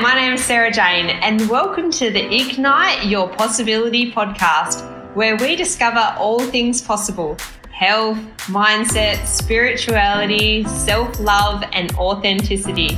My 0.00 0.14
name 0.14 0.34
is 0.34 0.44
Sarah 0.44 0.70
Jane, 0.70 1.06
and 1.06 1.48
welcome 1.48 1.90
to 1.92 2.10
the 2.10 2.22
Ignite 2.30 3.06
Your 3.06 3.30
Possibility 3.30 4.12
podcast, 4.12 4.84
where 5.14 5.36
we 5.36 5.56
discover 5.56 6.14
all 6.18 6.38
things 6.38 6.82
possible 6.82 7.38
health, 7.70 8.18
mindset, 8.48 9.26
spirituality, 9.26 10.64
self 10.64 11.18
love, 11.18 11.64
and 11.72 11.94
authenticity. 11.96 12.88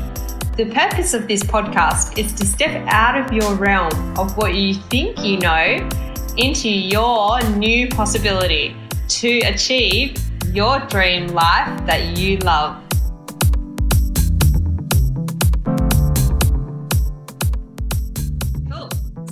The 0.57 0.73
purpose 0.75 1.15
of 1.15 1.29
this 1.29 1.45
podcast 1.45 2.19
is 2.19 2.33
to 2.33 2.45
step 2.45 2.85
out 2.89 3.17
of 3.17 3.33
your 3.33 3.55
realm 3.55 4.19
of 4.19 4.37
what 4.37 4.55
you 4.55 4.75
think 4.75 5.21
you 5.21 5.39
know 5.39 5.89
into 6.37 6.69
your 6.69 7.41
new 7.51 7.89
possibility 7.91 8.75
to 9.07 9.39
achieve 9.43 10.17
your 10.53 10.81
dream 10.81 11.29
life 11.29 11.87
that 11.87 12.19
you 12.19 12.39
love. 12.39 12.88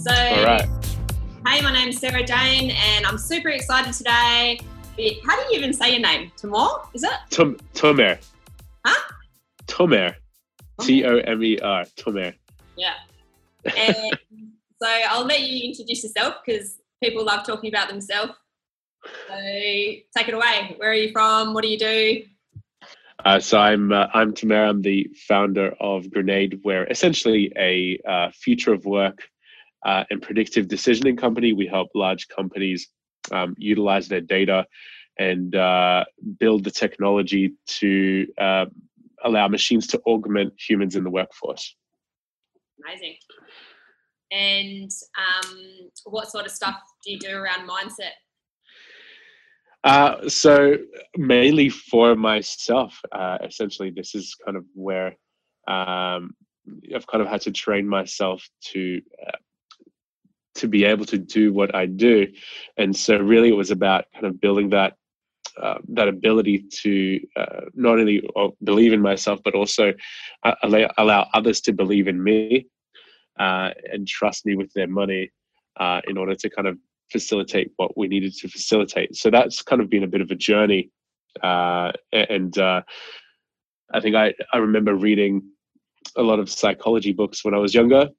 So, 0.06 0.14
All 0.14 0.44
right. 0.44 0.68
hey, 1.48 1.60
my 1.62 1.72
name's 1.72 1.98
Sarah 1.98 2.22
Jane, 2.22 2.70
and 2.70 3.04
I'm 3.04 3.18
super 3.18 3.48
excited 3.48 3.92
today. 3.92 4.60
How 5.26 5.34
do 5.34 5.42
you 5.52 5.58
even 5.58 5.72
say 5.72 5.90
your 5.90 6.00
name? 6.00 6.30
Tamor? 6.40 6.86
Is 6.94 7.02
it? 7.02 7.10
Tom 7.30 7.56
Tomer. 7.74 8.16
Huh? 8.84 9.12
Tomer. 9.66 10.14
T 10.80 11.04
O 11.04 11.16
M 11.16 11.42
E 11.42 11.58
R. 11.58 11.84
Tomer. 11.96 12.34
Yeah. 12.76 12.92
And 13.64 13.96
so 14.80 14.88
I'll 15.08 15.24
let 15.24 15.40
you 15.40 15.70
introduce 15.70 16.04
yourself 16.04 16.36
because 16.46 16.78
people 17.02 17.24
love 17.24 17.44
talking 17.44 17.68
about 17.68 17.88
themselves. 17.88 18.34
So 19.26 19.34
take 19.34 20.28
it 20.28 20.34
away. 20.34 20.76
Where 20.76 20.90
are 20.90 20.94
you 20.94 21.10
from? 21.10 21.52
What 21.52 21.64
do 21.64 21.68
you 21.68 21.78
do? 21.80 22.22
Uh, 23.24 23.40
so 23.40 23.58
I'm 23.58 23.90
uh, 23.90 24.06
I'm 24.14 24.34
Tomer. 24.34 24.68
I'm 24.68 24.82
the 24.82 25.10
founder 25.26 25.74
of 25.80 26.04
Gronade. 26.04 26.60
We're 26.62 26.84
essentially 26.84 27.52
a 27.58 27.98
uh, 28.08 28.30
future 28.30 28.72
of 28.72 28.84
work 28.84 29.28
uh, 29.84 30.04
and 30.10 30.22
predictive 30.22 30.66
decisioning 30.66 31.18
company. 31.18 31.52
We 31.52 31.66
help 31.66 31.88
large 31.94 32.28
companies 32.28 32.88
um, 33.32 33.54
utilize 33.58 34.08
their 34.08 34.20
data 34.20 34.66
and 35.18 35.54
uh, 35.54 36.04
build 36.38 36.64
the 36.64 36.70
technology 36.70 37.54
to 37.66 38.26
uh, 38.38 38.66
allow 39.24 39.48
machines 39.48 39.86
to 39.88 40.00
augment 40.06 40.52
humans 40.58 40.96
in 40.96 41.04
the 41.04 41.10
workforce. 41.10 41.74
Amazing. 42.84 43.16
And 44.30 44.90
um, 45.16 45.56
what 46.04 46.30
sort 46.30 46.46
of 46.46 46.52
stuff 46.52 46.76
do 47.04 47.12
you 47.12 47.18
do 47.18 47.30
around 47.30 47.68
mindset? 47.68 48.12
Uh, 49.84 50.28
so 50.28 50.76
mainly 51.16 51.68
for 51.68 52.16
myself, 52.16 53.00
uh, 53.12 53.38
essentially, 53.44 53.90
this 53.90 54.14
is 54.14 54.34
kind 54.44 54.56
of 54.56 54.64
where 54.74 55.16
um, 55.68 56.34
I've 56.94 57.06
kind 57.06 57.22
of 57.22 57.28
had 57.28 57.42
to 57.42 57.52
train 57.52 57.88
myself 57.88 58.46
to 58.72 59.00
uh, 59.26 59.36
to 60.56 60.68
be 60.68 60.84
able 60.84 61.04
to 61.06 61.18
do 61.18 61.52
what 61.52 61.74
I 61.74 61.86
do, 61.86 62.26
and 62.76 62.94
so 62.94 63.16
really 63.16 63.48
it 63.50 63.56
was 63.56 63.70
about 63.70 64.04
kind 64.14 64.26
of 64.26 64.40
building 64.40 64.70
that 64.70 64.94
uh, 65.60 65.78
that 65.88 66.06
ability 66.06 66.66
to 66.70 67.18
uh, 67.34 67.62
not 67.72 67.98
only 67.98 68.28
uh, 68.36 68.48
believe 68.62 68.92
in 68.92 69.00
myself 69.00 69.40
but 69.42 69.54
also 69.54 69.94
uh, 70.42 70.54
allow, 70.62 70.86
allow 70.98 71.26
others 71.32 71.62
to 71.62 71.72
believe 71.72 72.08
in 72.08 72.22
me 72.22 72.66
uh, 73.38 73.70
and 73.90 74.06
trust 74.06 74.44
me 74.44 74.54
with 74.54 74.70
their 74.74 74.86
money 74.86 75.30
in 76.08 76.18
order 76.18 76.34
to 76.34 76.50
kind 76.50 76.68
of 76.68 76.76
facilitate 77.10 77.70
what 77.76 77.96
we 77.96 78.06
needed 78.06 78.34
to 78.34 78.48
facilitate. 78.48 79.16
So 79.16 79.30
that's 79.30 79.62
kind 79.62 79.80
of 79.80 79.88
been 79.88 80.02
a 80.04 80.08
bit 80.08 80.20
of 80.20 80.30
a 80.30 80.34
journey, 80.34 80.90
and 81.42 82.58
I 82.58 84.00
think 84.02 84.14
I 84.14 84.34
I 84.52 84.58
remember 84.58 84.94
reading 84.94 85.42
a 86.16 86.22
lot 86.22 86.38
of 86.38 86.50
psychology 86.50 87.12
books 87.12 87.44
when 87.44 87.54
I 87.54 87.58
was 87.58 87.74
younger, 87.74 88.10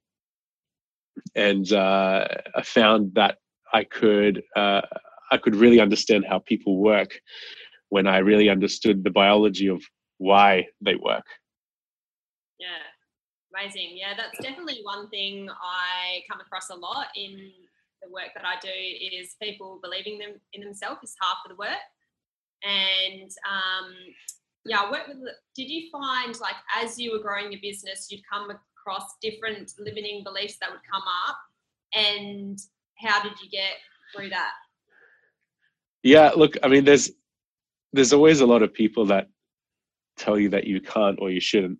and 1.34 1.72
I 1.72 2.62
found 2.64 3.14
that 3.14 3.38
I 3.72 3.84
could 3.84 4.42
I 5.30 5.36
could 5.42 5.56
really 5.56 5.80
understand 5.80 6.24
how 6.28 6.38
people 6.38 6.78
work 6.78 7.20
when 7.90 8.06
I 8.06 8.18
really 8.18 8.48
understood 8.48 9.04
the 9.04 9.10
biology 9.10 9.68
of 9.68 9.82
why 10.18 10.66
they 10.80 10.94
work. 10.94 11.24
Yeah, 12.58 12.84
amazing. 13.54 13.96
Yeah, 13.96 14.14
that's 14.16 14.38
definitely 14.40 14.80
one 14.82 15.08
thing 15.10 15.48
I 15.50 16.22
come 16.30 16.40
across 16.40 16.70
a 16.70 16.74
lot 16.74 17.06
in 17.16 17.50
the 18.02 18.10
work 18.10 18.30
that 18.34 18.44
I 18.44 18.58
do 18.60 18.68
is 18.68 19.36
people 19.40 19.80
believing 19.82 20.18
them 20.18 20.40
in 20.52 20.62
themselves 20.62 21.00
is 21.02 21.14
half 21.20 21.38
of 21.44 21.50
the 21.50 21.56
work. 21.56 21.84
And 22.64 23.30
um, 23.48 23.94
yeah, 24.64 24.82
I 24.82 24.90
work 24.90 25.08
with. 25.08 25.18
Did 25.54 25.70
you 25.70 25.88
find 25.90 26.38
like 26.40 26.56
as 26.76 26.98
you 26.98 27.12
were 27.12 27.22
growing 27.22 27.52
your 27.52 27.60
business, 27.62 28.08
you'd 28.10 28.22
come 28.30 28.50
across 28.80 29.16
different 29.22 29.72
limiting 29.78 30.24
beliefs 30.24 30.56
that 30.60 30.70
would 30.70 30.80
come 30.90 31.02
up, 31.28 31.36
and 31.94 32.58
how 32.98 33.22
did 33.22 33.32
you 33.42 33.50
get 33.50 33.74
through 34.14 34.30
that? 34.30 34.52
Yeah, 36.02 36.30
look, 36.36 36.56
I 36.62 36.68
mean, 36.68 36.84
there's 36.84 37.10
there's 37.92 38.12
always 38.12 38.40
a 38.40 38.46
lot 38.46 38.62
of 38.62 38.72
people 38.72 39.06
that 39.06 39.28
tell 40.16 40.38
you 40.38 40.50
that 40.50 40.66
you 40.66 40.80
can't 40.80 41.18
or 41.20 41.30
you 41.30 41.40
shouldn't 41.40 41.78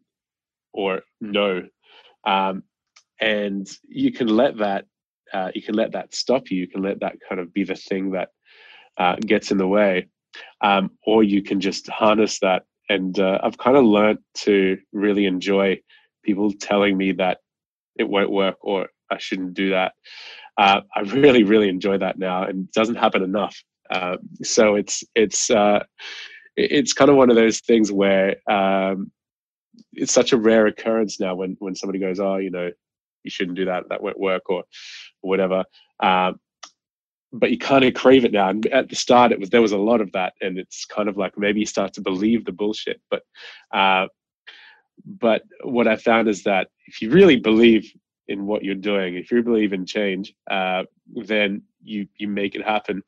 or 0.72 1.02
no, 1.20 1.66
um, 2.24 2.62
and 3.20 3.68
you 3.88 4.12
can 4.12 4.28
let 4.28 4.58
that 4.58 4.86
uh, 5.32 5.50
you 5.54 5.62
can 5.62 5.74
let 5.74 5.92
that 5.92 6.14
stop 6.14 6.50
you. 6.50 6.58
You 6.58 6.68
can 6.68 6.82
let 6.82 7.00
that 7.00 7.16
kind 7.28 7.40
of 7.40 7.52
be 7.52 7.64
the 7.64 7.74
thing 7.74 8.12
that 8.12 8.30
uh, 8.96 9.16
gets 9.16 9.50
in 9.50 9.58
the 9.58 9.66
way, 9.66 10.08
um, 10.62 10.90
or 11.06 11.22
you 11.22 11.42
can 11.42 11.60
just 11.60 11.88
harness 11.88 12.38
that. 12.40 12.64
And 12.88 13.18
uh, 13.18 13.38
I've 13.42 13.58
kind 13.58 13.76
of 13.76 13.84
learned 13.84 14.20
to 14.36 14.78
really 14.92 15.26
enjoy 15.26 15.78
people 16.28 16.52
telling 16.52 16.94
me 16.96 17.12
that 17.12 17.38
it 17.98 18.06
won't 18.08 18.30
work 18.30 18.56
or 18.60 18.88
I 19.10 19.16
shouldn't 19.18 19.54
do 19.54 19.70
that. 19.70 19.92
Uh, 20.58 20.82
I 20.94 21.00
really, 21.00 21.42
really 21.44 21.70
enjoy 21.70 21.96
that 21.98 22.18
now, 22.18 22.42
and 22.42 22.66
it 22.66 22.72
doesn't 22.72 22.96
happen 22.96 23.22
enough. 23.22 23.56
Uh, 23.90 24.16
so 24.42 24.74
it's 24.74 25.02
it's 25.14 25.50
uh, 25.50 25.82
it's 26.56 26.92
kind 26.92 27.10
of 27.10 27.16
one 27.16 27.30
of 27.30 27.36
those 27.36 27.60
things 27.60 27.90
where 27.90 28.36
um, 28.50 29.10
it's 29.94 30.12
such 30.12 30.32
a 30.32 30.36
rare 30.36 30.66
occurrence 30.66 31.18
now 31.18 31.34
when 31.34 31.56
when 31.60 31.74
somebody 31.74 31.98
goes, 31.98 32.20
oh, 32.20 32.36
you 32.36 32.50
know, 32.50 32.70
you 33.24 33.30
shouldn't 33.30 33.56
do 33.56 33.64
that, 33.64 33.84
that 33.88 34.02
won't 34.02 34.20
work, 34.20 34.50
or, 34.50 34.64
whatever. 35.22 35.64
Um, 36.00 36.38
but 37.32 37.50
you 37.50 37.58
kind 37.58 37.84
of 37.84 37.94
crave 37.94 38.24
it 38.24 38.32
now. 38.32 38.48
And 38.48 38.66
at 38.66 38.88
the 38.88 38.96
start, 38.96 39.32
it 39.32 39.40
was 39.40 39.50
there 39.50 39.62
was 39.62 39.72
a 39.72 39.78
lot 39.90 40.00
of 40.00 40.12
that, 40.12 40.34
and 40.40 40.58
it's 40.58 40.84
kind 40.84 41.08
of 41.08 41.16
like 41.16 41.38
maybe 41.38 41.60
you 41.60 41.66
start 41.66 41.92
to 41.94 42.00
believe 42.00 42.44
the 42.44 42.52
bullshit. 42.52 43.00
But 43.10 43.22
uh, 43.72 44.06
but 45.04 45.42
what 45.64 45.88
I 45.88 45.96
found 45.96 46.28
is 46.28 46.42
that 46.44 46.68
if 46.86 47.02
you 47.02 47.10
really 47.10 47.36
believe 47.36 47.92
in 48.28 48.46
what 48.46 48.62
you're 48.62 48.74
doing, 48.74 49.16
if 49.16 49.30
you 49.30 49.42
believe 49.42 49.72
in 49.72 49.86
change, 49.86 50.34
uh, 50.50 50.84
then 51.26 51.62
you 51.82 52.06
you 52.18 52.28
make 52.28 52.54
it 52.54 52.64
happen 52.64 53.02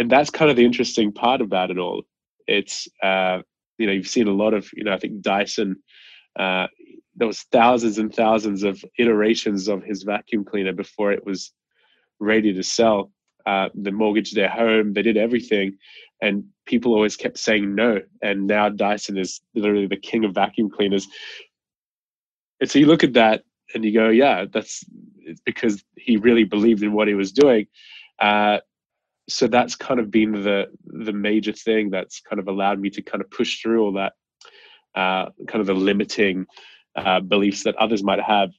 and 0.00 0.10
that's 0.10 0.30
kind 0.30 0.50
of 0.50 0.56
the 0.56 0.64
interesting 0.64 1.12
part 1.12 1.42
about 1.42 1.70
it 1.70 1.76
all. 1.76 2.02
It's 2.46 2.88
uh, 3.02 3.42
you 3.76 3.86
know 3.86 3.92
you've 3.92 4.08
seen 4.08 4.28
a 4.28 4.32
lot 4.32 4.54
of 4.54 4.68
you 4.72 4.82
know 4.82 4.94
I 4.94 4.98
think 4.98 5.20
Dyson. 5.20 5.76
Uh, 6.38 6.68
there 7.14 7.26
was 7.26 7.42
thousands 7.52 7.98
and 7.98 8.14
thousands 8.14 8.62
of 8.62 8.82
iterations 8.98 9.68
of 9.68 9.82
his 9.82 10.04
vacuum 10.04 10.42
cleaner 10.42 10.72
before 10.72 11.12
it 11.12 11.26
was 11.26 11.52
ready 12.18 12.54
to 12.54 12.62
sell. 12.62 13.12
Uh, 13.44 13.68
they 13.74 13.90
mortgaged 13.90 14.34
their 14.34 14.48
home, 14.48 14.94
they 14.94 15.02
did 15.02 15.18
everything, 15.18 15.76
and 16.22 16.44
people 16.70 16.94
always 16.94 17.16
kept 17.16 17.36
saying 17.36 17.74
no. 17.74 18.00
And 18.22 18.46
now 18.46 18.68
Dyson 18.68 19.18
is 19.18 19.40
literally 19.54 19.88
the 19.88 19.96
king 19.96 20.24
of 20.24 20.34
vacuum 20.34 20.70
cleaners. 20.70 21.06
And 22.60 22.70
so 22.70 22.78
you 22.78 22.86
look 22.86 23.02
at 23.02 23.14
that 23.14 23.42
and 23.74 23.84
you 23.84 23.92
go, 23.92 24.08
yeah, 24.08 24.44
that's 24.50 24.84
it's 25.18 25.40
because 25.40 25.84
he 25.96 26.16
really 26.16 26.44
believed 26.44 26.82
in 26.82 26.92
what 26.92 27.08
he 27.08 27.14
was 27.14 27.32
doing. 27.32 27.66
Uh, 28.20 28.58
so 29.28 29.46
that's 29.48 29.74
kind 29.74 30.00
of 30.00 30.10
been 30.10 30.32
the 30.32 30.68
the 30.84 31.12
major 31.12 31.52
thing 31.52 31.90
that's 31.90 32.20
kind 32.20 32.38
of 32.40 32.48
allowed 32.48 32.78
me 32.80 32.90
to 32.90 33.02
kind 33.02 33.22
of 33.22 33.30
push 33.30 33.60
through 33.60 33.82
all 33.82 33.92
that 33.92 34.12
uh, 34.94 35.26
kind 35.48 35.60
of 35.60 35.66
the 35.66 35.74
limiting 35.74 36.46
uh, 36.96 37.20
beliefs 37.20 37.64
that 37.64 37.76
others 37.76 38.02
might 38.02 38.20
have 38.20 38.50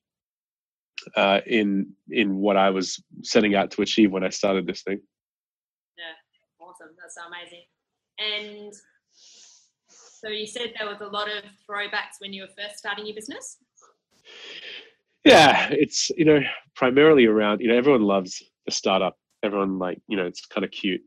uh, 1.16 1.40
in 1.46 1.94
in 2.10 2.38
what 2.38 2.58
I 2.58 2.70
was 2.70 3.04
setting 3.24 3.56
out 3.56 3.72
to 3.72 3.82
achieve 3.82 4.12
when 4.12 4.24
I 4.24 4.30
started 4.30 4.66
this 4.66 4.82
thing. 4.84 5.00
Yeah, 5.98 6.66
awesome. 6.66 6.96
That's 7.00 7.16
so 7.16 7.22
amazing. 7.28 7.71
And 8.22 8.74
so 9.88 10.30
you 10.30 10.46
said 10.46 10.74
there 10.78 10.88
was 10.88 11.02
a 11.02 11.08
lot 11.08 11.28
of 11.28 11.44
throwbacks 11.68 12.20
when 12.20 12.32
you 12.34 12.44
were 12.44 12.50
first 12.50 12.78
starting 12.78 13.06
your 13.06 13.16
business. 13.16 13.58
Yeah, 15.24 15.70
it's 15.72 16.10
you 16.12 16.26
know 16.26 16.40
primarily 16.76 17.26
around 17.26 17.62
you 17.62 17.68
know 17.68 17.76
everyone 17.76 18.04
loves 18.04 18.42
a 18.68 18.72
startup. 18.72 19.18
Everyone 19.44 19.80
like 19.80 20.02
you 20.08 20.18
know 20.18 20.26
it's 20.26 20.46
kind 20.46 20.64
of 20.64 20.72
cute. 20.72 21.02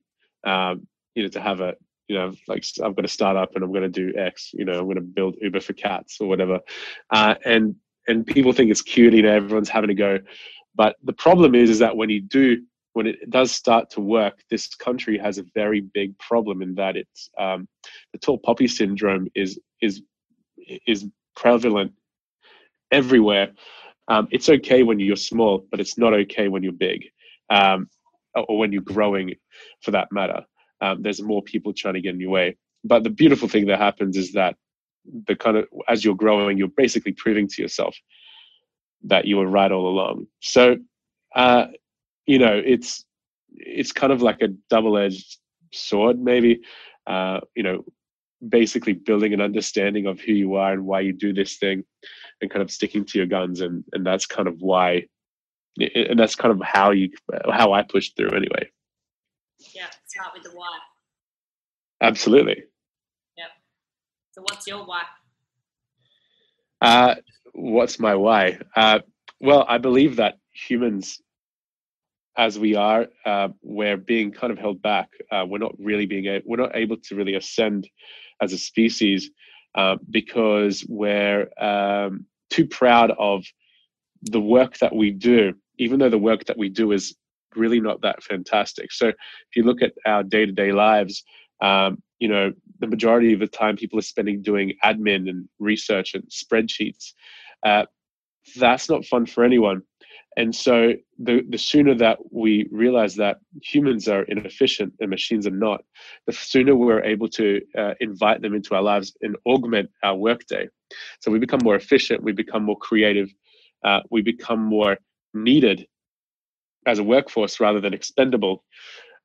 Um, 0.44 0.86
you 1.14 1.22
know 1.22 1.28
to 1.30 1.40
have 1.40 1.60
a 1.60 1.74
you 2.08 2.16
know 2.16 2.34
like 2.48 2.64
i've 2.84 2.94
got 2.96 3.04
a 3.04 3.08
startup 3.08 3.54
and 3.54 3.64
i'm 3.64 3.72
going 3.72 3.82
to 3.82 3.88
do 3.88 4.12
x 4.18 4.50
you 4.52 4.64
know 4.66 4.78
i'm 4.78 4.84
going 4.84 4.96
to 4.96 5.00
build 5.00 5.36
uber 5.40 5.60
for 5.60 5.72
cats 5.72 6.18
or 6.20 6.28
whatever. 6.28 6.60
Uh, 7.10 7.34
and 7.44 7.74
and 8.08 8.26
people 8.26 8.52
think 8.52 8.70
it's 8.70 8.82
cute 8.82 9.14
you 9.14 9.22
know 9.22 9.32
everyone's 9.32 9.68
having 9.68 9.90
a 9.90 9.94
go. 9.94 10.18
But 10.74 10.96
the 11.04 11.12
problem 11.12 11.54
is 11.54 11.70
is 11.70 11.78
that 11.78 11.96
when 11.96 12.10
you 12.10 12.20
do 12.20 12.62
when 12.94 13.06
it 13.08 13.30
does 13.30 13.52
start 13.52 13.90
to 13.90 14.02
work 14.02 14.40
this 14.50 14.74
country 14.76 15.18
has 15.18 15.38
a 15.38 15.44
very 15.54 15.82
big 15.82 16.18
problem 16.18 16.62
in 16.62 16.74
that 16.76 16.96
it's 16.96 17.30
um, 17.38 17.68
the 18.12 18.20
tall 18.20 18.38
poppy 18.38 18.68
syndrome 18.68 19.28
is 19.36 19.60
is 19.82 20.02
is 20.88 21.06
prevalent 21.36 21.92
everywhere 22.92 23.48
Um, 24.08 24.28
it's 24.30 24.48
okay 24.48 24.82
when 24.82 25.00
you're 25.00 25.16
small, 25.16 25.66
but 25.70 25.80
it's 25.80 25.96
not 25.98 26.12
okay 26.14 26.48
when 26.48 26.62
you're 26.62 26.72
big, 26.72 27.04
um, 27.50 27.88
or 28.34 28.58
when 28.58 28.72
you're 28.72 28.82
growing, 28.82 29.34
for 29.82 29.92
that 29.92 30.08
matter. 30.12 30.44
Um, 30.80 31.02
there's 31.02 31.22
more 31.22 31.42
people 31.42 31.72
trying 31.72 31.94
to 31.94 32.00
get 32.00 32.14
in 32.14 32.20
your 32.20 32.30
way. 32.30 32.56
But 32.84 33.04
the 33.04 33.10
beautiful 33.10 33.48
thing 33.48 33.66
that 33.66 33.78
happens 33.78 34.16
is 34.16 34.32
that 34.32 34.56
the 35.26 35.36
kind 35.36 35.56
of 35.56 35.66
as 35.88 36.04
you're 36.04 36.16
growing, 36.16 36.58
you're 36.58 36.68
basically 36.76 37.12
proving 37.12 37.48
to 37.48 37.62
yourself 37.62 37.96
that 39.04 39.26
you 39.26 39.38
were 39.38 39.48
right 39.48 39.72
all 39.72 39.88
along. 39.88 40.26
So, 40.40 40.76
uh, 41.36 41.66
you 42.26 42.38
know, 42.38 42.60
it's 42.64 43.04
it's 43.50 43.92
kind 43.92 44.12
of 44.12 44.22
like 44.22 44.42
a 44.42 44.48
double-edged 44.70 45.38
sword, 45.72 46.18
maybe. 46.18 46.60
Uh, 47.06 47.40
you 47.54 47.62
know, 47.62 47.84
basically 48.48 48.92
building 48.92 49.32
an 49.32 49.40
understanding 49.40 50.06
of 50.06 50.20
who 50.20 50.32
you 50.32 50.54
are 50.54 50.72
and 50.72 50.84
why 50.84 51.00
you 51.00 51.12
do 51.12 51.32
this 51.32 51.56
thing 51.56 51.84
and 52.40 52.50
kind 52.50 52.62
of 52.62 52.70
sticking 52.70 53.04
to 53.04 53.18
your 53.18 53.26
guns 53.26 53.60
and 53.60 53.84
and 53.92 54.06
that's 54.06 54.26
kind 54.26 54.48
of 54.48 54.60
why 54.60 55.04
and 55.78 56.18
that's 56.18 56.34
kind 56.34 56.52
of 56.52 56.60
how 56.62 56.90
you 56.90 57.10
how 57.50 57.72
i 57.72 57.82
push 57.82 58.10
through 58.16 58.30
anyway. 58.30 58.68
Yeah 59.74 59.86
start 60.06 60.32
with 60.34 60.42
the 60.44 60.50
why. 60.50 60.78
Absolutely. 62.02 62.64
Yep 63.38 63.48
so 64.32 64.42
what's 64.42 64.66
your 64.66 64.84
why? 64.84 65.02
Uh 66.80 67.14
what's 67.52 67.98
my 67.98 68.14
why? 68.14 68.58
Uh 68.76 69.00
well 69.40 69.64
i 69.68 69.78
believe 69.78 70.16
that 70.16 70.38
humans 70.52 71.20
as 72.36 72.58
we 72.58 72.74
are, 72.74 73.06
uh, 73.24 73.48
we're 73.62 73.96
being 73.96 74.32
kind 74.32 74.52
of 74.52 74.58
held 74.58 74.82
back. 74.82 75.08
Uh, 75.30 75.44
we're 75.48 75.58
not 75.58 75.74
really 75.78 76.06
being 76.06 76.26
able, 76.26 76.44
we're 76.46 76.56
not 76.56 76.74
able 76.74 76.96
to 76.96 77.14
really 77.14 77.34
ascend 77.34 77.88
as 78.40 78.52
a 78.52 78.58
species 78.58 79.30
uh, 79.74 79.96
because 80.10 80.84
we're 80.88 81.48
um, 81.58 82.26
too 82.50 82.66
proud 82.66 83.12
of 83.18 83.44
the 84.22 84.40
work 84.40 84.78
that 84.78 84.94
we 84.94 85.10
do, 85.10 85.54
even 85.78 85.98
though 85.98 86.10
the 86.10 86.18
work 86.18 86.44
that 86.46 86.58
we 86.58 86.68
do 86.68 86.92
is 86.92 87.14
really 87.54 87.80
not 87.80 88.00
that 88.02 88.22
fantastic. 88.22 88.90
So 88.92 89.08
if 89.08 89.16
you 89.56 89.62
look 89.62 89.82
at 89.82 89.92
our 90.06 90.22
day 90.22 90.46
to 90.46 90.52
day 90.52 90.72
lives, 90.72 91.24
um, 91.60 92.02
you 92.18 92.28
know, 92.28 92.52
the 92.80 92.86
majority 92.86 93.32
of 93.32 93.40
the 93.40 93.46
time 93.46 93.76
people 93.76 93.98
are 93.98 94.02
spending 94.02 94.42
doing 94.42 94.74
admin 94.84 95.28
and 95.28 95.48
research 95.58 96.14
and 96.14 96.24
spreadsheets. 96.24 97.12
Uh, 97.64 97.86
that's 98.56 98.88
not 98.88 99.04
fun 99.04 99.26
for 99.26 99.44
anyone. 99.44 99.82
And 100.36 100.54
so 100.54 100.92
the, 101.18 101.42
the 101.48 101.58
sooner 101.58 101.94
that 101.96 102.18
we 102.32 102.68
realize 102.72 103.14
that 103.16 103.38
humans 103.62 104.08
are 104.08 104.22
inefficient 104.24 104.94
and 105.00 105.10
machines 105.10 105.46
are 105.46 105.52
not, 105.52 105.84
the 106.26 106.32
sooner 106.32 106.74
we're 106.74 107.02
able 107.04 107.28
to 107.28 107.60
uh, 107.78 107.94
invite 108.00 108.42
them 108.42 108.54
into 108.54 108.74
our 108.74 108.82
lives 108.82 109.16
and 109.22 109.36
augment 109.46 109.90
our 110.02 110.16
workday. 110.16 110.68
So 111.20 111.30
we 111.30 111.38
become 111.38 111.60
more 111.62 111.76
efficient, 111.76 112.22
we 112.22 112.32
become 112.32 112.64
more 112.64 112.78
creative, 112.78 113.32
uh, 113.84 114.00
we 114.10 114.22
become 114.22 114.64
more 114.64 114.98
needed 115.34 115.86
as 116.86 116.98
a 116.98 117.04
workforce 117.04 117.60
rather 117.60 117.80
than 117.80 117.94
expendable. 117.94 118.64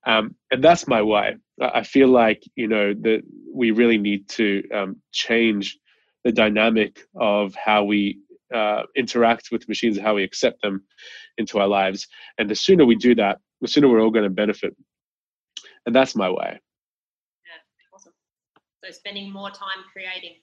Um, 0.05 0.35
and 0.51 0.63
that's 0.63 0.87
my 0.87 1.01
why. 1.01 1.35
I 1.61 1.83
feel 1.83 2.07
like 2.07 2.41
you 2.55 2.67
know 2.67 2.93
that 2.93 3.21
we 3.53 3.71
really 3.71 3.97
need 3.97 4.29
to 4.29 4.63
um, 4.73 4.95
change 5.11 5.77
the 6.23 6.31
dynamic 6.31 7.01
of 7.15 7.53
how 7.55 7.83
we 7.83 8.19
uh, 8.53 8.83
interact 8.95 9.49
with 9.51 9.67
machines 9.67 9.97
and 9.97 10.05
how 10.05 10.15
we 10.15 10.23
accept 10.23 10.61
them 10.61 10.83
into 11.37 11.59
our 11.59 11.67
lives. 11.67 12.07
And 12.37 12.49
the 12.49 12.55
sooner 12.55 12.85
we 12.85 12.95
do 12.95 13.15
that, 13.15 13.39
the 13.61 13.67
sooner 13.67 13.87
we're 13.87 14.01
all 14.01 14.11
going 14.11 14.23
to 14.23 14.29
benefit. 14.29 14.75
And 15.85 15.95
that's 15.95 16.15
my 16.15 16.29
way. 16.29 16.59
Yeah, 17.45 17.93
awesome. 17.93 18.13
So 18.83 18.91
spending 18.91 19.31
more 19.31 19.49
time 19.49 19.83
creating. 19.91 20.35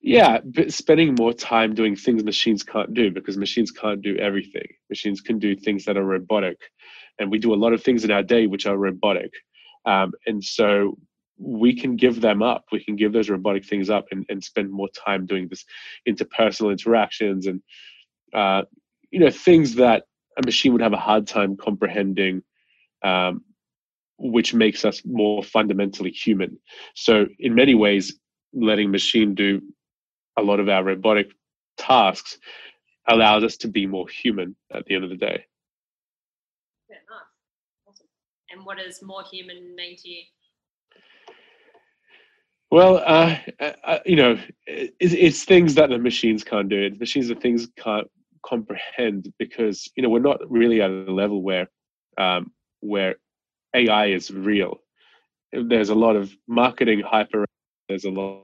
Yeah, 0.00 0.38
but 0.44 0.72
spending 0.72 1.14
more 1.18 1.32
time 1.32 1.74
doing 1.74 1.96
things 1.96 2.22
machines 2.22 2.62
can't 2.62 2.94
do 2.94 3.10
because 3.10 3.36
machines 3.36 3.70
can't 3.70 4.02
do 4.02 4.16
everything. 4.18 4.66
Machines 4.88 5.20
can 5.20 5.38
do 5.38 5.56
things 5.56 5.84
that 5.86 5.96
are 5.96 6.04
robotic. 6.04 6.58
And 7.18 7.30
we 7.30 7.38
do 7.38 7.54
a 7.54 7.56
lot 7.56 7.72
of 7.72 7.82
things 7.82 8.04
in 8.04 8.10
our 8.10 8.22
day 8.22 8.46
which 8.46 8.66
are 8.66 8.76
robotic. 8.76 9.32
Um, 9.84 10.12
and 10.26 10.42
so 10.42 10.96
we 11.38 11.74
can 11.74 11.96
give 11.96 12.20
them 12.20 12.42
up. 12.42 12.64
We 12.72 12.82
can 12.82 12.96
give 12.96 13.12
those 13.12 13.28
robotic 13.28 13.64
things 13.66 13.90
up 13.90 14.06
and, 14.10 14.24
and 14.28 14.42
spend 14.42 14.70
more 14.70 14.88
time 14.88 15.26
doing 15.26 15.48
this 15.48 15.64
interpersonal 16.08 16.70
interactions 16.70 17.46
and 17.46 17.62
uh, 18.34 18.62
you 19.10 19.20
know 19.20 19.30
things 19.30 19.74
that 19.76 20.04
a 20.38 20.42
machine 20.44 20.72
would 20.72 20.82
have 20.82 20.92
a 20.92 20.98
hard 20.98 21.26
time 21.26 21.56
comprehending, 21.56 22.42
um, 23.02 23.42
which 24.18 24.54
makes 24.54 24.84
us 24.84 25.02
more 25.04 25.42
fundamentally 25.42 26.10
human. 26.10 26.58
So 26.94 27.26
in 27.38 27.54
many 27.54 27.74
ways, 27.74 28.18
letting 28.52 28.90
machine 28.90 29.34
do 29.34 29.60
a 30.36 30.42
lot 30.42 30.60
of 30.60 30.68
our 30.68 30.84
robotic 30.84 31.32
tasks 31.78 32.38
allows 33.08 33.44
us 33.44 33.56
to 33.58 33.68
be 33.68 33.86
more 33.86 34.08
human 34.08 34.56
at 34.74 34.84
the 34.86 34.94
end 34.94 35.04
of 35.04 35.10
the 35.10 35.16
day. 35.16 35.44
Yeah, 36.90 36.96
nice. 37.08 37.88
Awesome. 37.88 38.06
And 38.50 38.66
what 38.66 38.78
does 38.78 39.02
more 39.02 39.22
human 39.30 39.74
mean 39.74 39.96
to 39.96 40.08
you? 40.08 40.22
Well, 42.76 42.98
uh, 43.06 43.38
uh, 43.58 43.72
uh, 43.84 43.98
you 44.04 44.16
know, 44.16 44.38
it's, 44.66 45.14
it's, 45.14 45.44
things 45.44 45.76
that 45.76 45.88
the 45.88 45.96
machines 45.96 46.44
can't 46.44 46.68
do. 46.68 46.90
The 46.90 46.98
machines 46.98 47.30
are 47.30 47.34
things 47.34 47.66
can't 47.78 48.06
comprehend 48.44 49.32
because 49.38 49.90
you 49.96 50.02
know 50.02 50.10
we're 50.10 50.18
not 50.18 50.40
really 50.50 50.82
at 50.82 50.90
a 50.90 51.10
level 51.10 51.40
where 51.40 51.68
um, 52.18 52.52
where 52.80 53.14
AI 53.74 54.08
is 54.08 54.30
real. 54.30 54.80
There's 55.54 55.88
a 55.88 55.94
lot 55.94 56.16
of 56.16 56.30
marketing 56.46 57.00
hype 57.00 57.32
around. 57.32 57.46
There's 57.88 58.04
a 58.04 58.10
lot. 58.10 58.42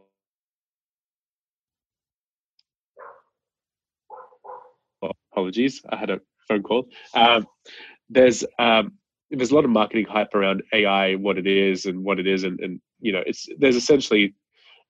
apologies, 5.30 5.82
I 5.90 5.96
had 5.96 6.08
a 6.08 6.22
phone 6.48 6.62
call. 6.62 6.88
Um, 7.12 7.46
there's 8.08 8.46
um, 8.58 8.92
there's 9.30 9.50
a 9.50 9.54
lot 9.54 9.66
of 9.66 9.70
marketing 9.70 10.06
hype 10.06 10.34
around 10.34 10.62
AI, 10.72 11.16
what 11.16 11.36
it 11.36 11.46
is 11.46 11.84
and 11.84 12.02
what 12.02 12.18
it 12.18 12.26
isn't, 12.26 12.60
and 12.62 12.80
you 13.02 13.12
know, 13.12 13.22
it's 13.26 13.46
there's 13.58 13.76
essentially 13.76 14.34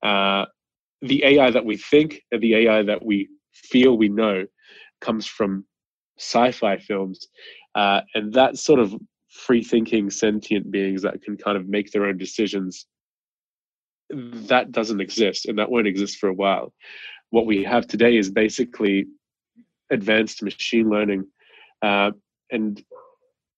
uh, 0.03 0.45
the 1.01 1.25
AI 1.25 1.51
that 1.51 1.65
we 1.65 1.77
think 1.77 2.21
and 2.31 2.41
the 2.41 2.55
AI 2.55 2.83
that 2.83 3.05
we 3.05 3.29
feel 3.53 3.97
we 3.97 4.09
know 4.09 4.45
comes 5.01 5.27
from 5.27 5.65
sci-fi 6.19 6.79
films, 6.79 7.27
uh, 7.75 8.03
and 8.15 8.33
that 8.35 8.59
sort 8.59 8.79
of 8.79 8.95
free-thinking 9.31 10.11
sentient 10.11 10.71
beings 10.71 11.03
that 11.03 11.23
can 11.23 11.37
kind 11.37 11.57
of 11.57 11.67
make 11.67 11.91
their 11.91 12.05
own 12.05 12.19
decisions. 12.19 12.87
That 14.11 14.71
doesn't 14.71 15.01
exist, 15.01 15.47
and 15.47 15.59
that 15.59 15.71
won't 15.71 15.87
exist 15.87 16.19
for 16.19 16.29
a 16.29 16.35
while. 16.35 16.73
What 17.31 17.47
we 17.47 17.65
have 17.65 17.87
today 17.87 18.17
is 18.19 18.31
basically 18.31 19.07
advanced 19.91 20.43
machine 20.43 20.91
learning, 20.91 21.25
uh, 21.81 22.11
and 22.51 22.85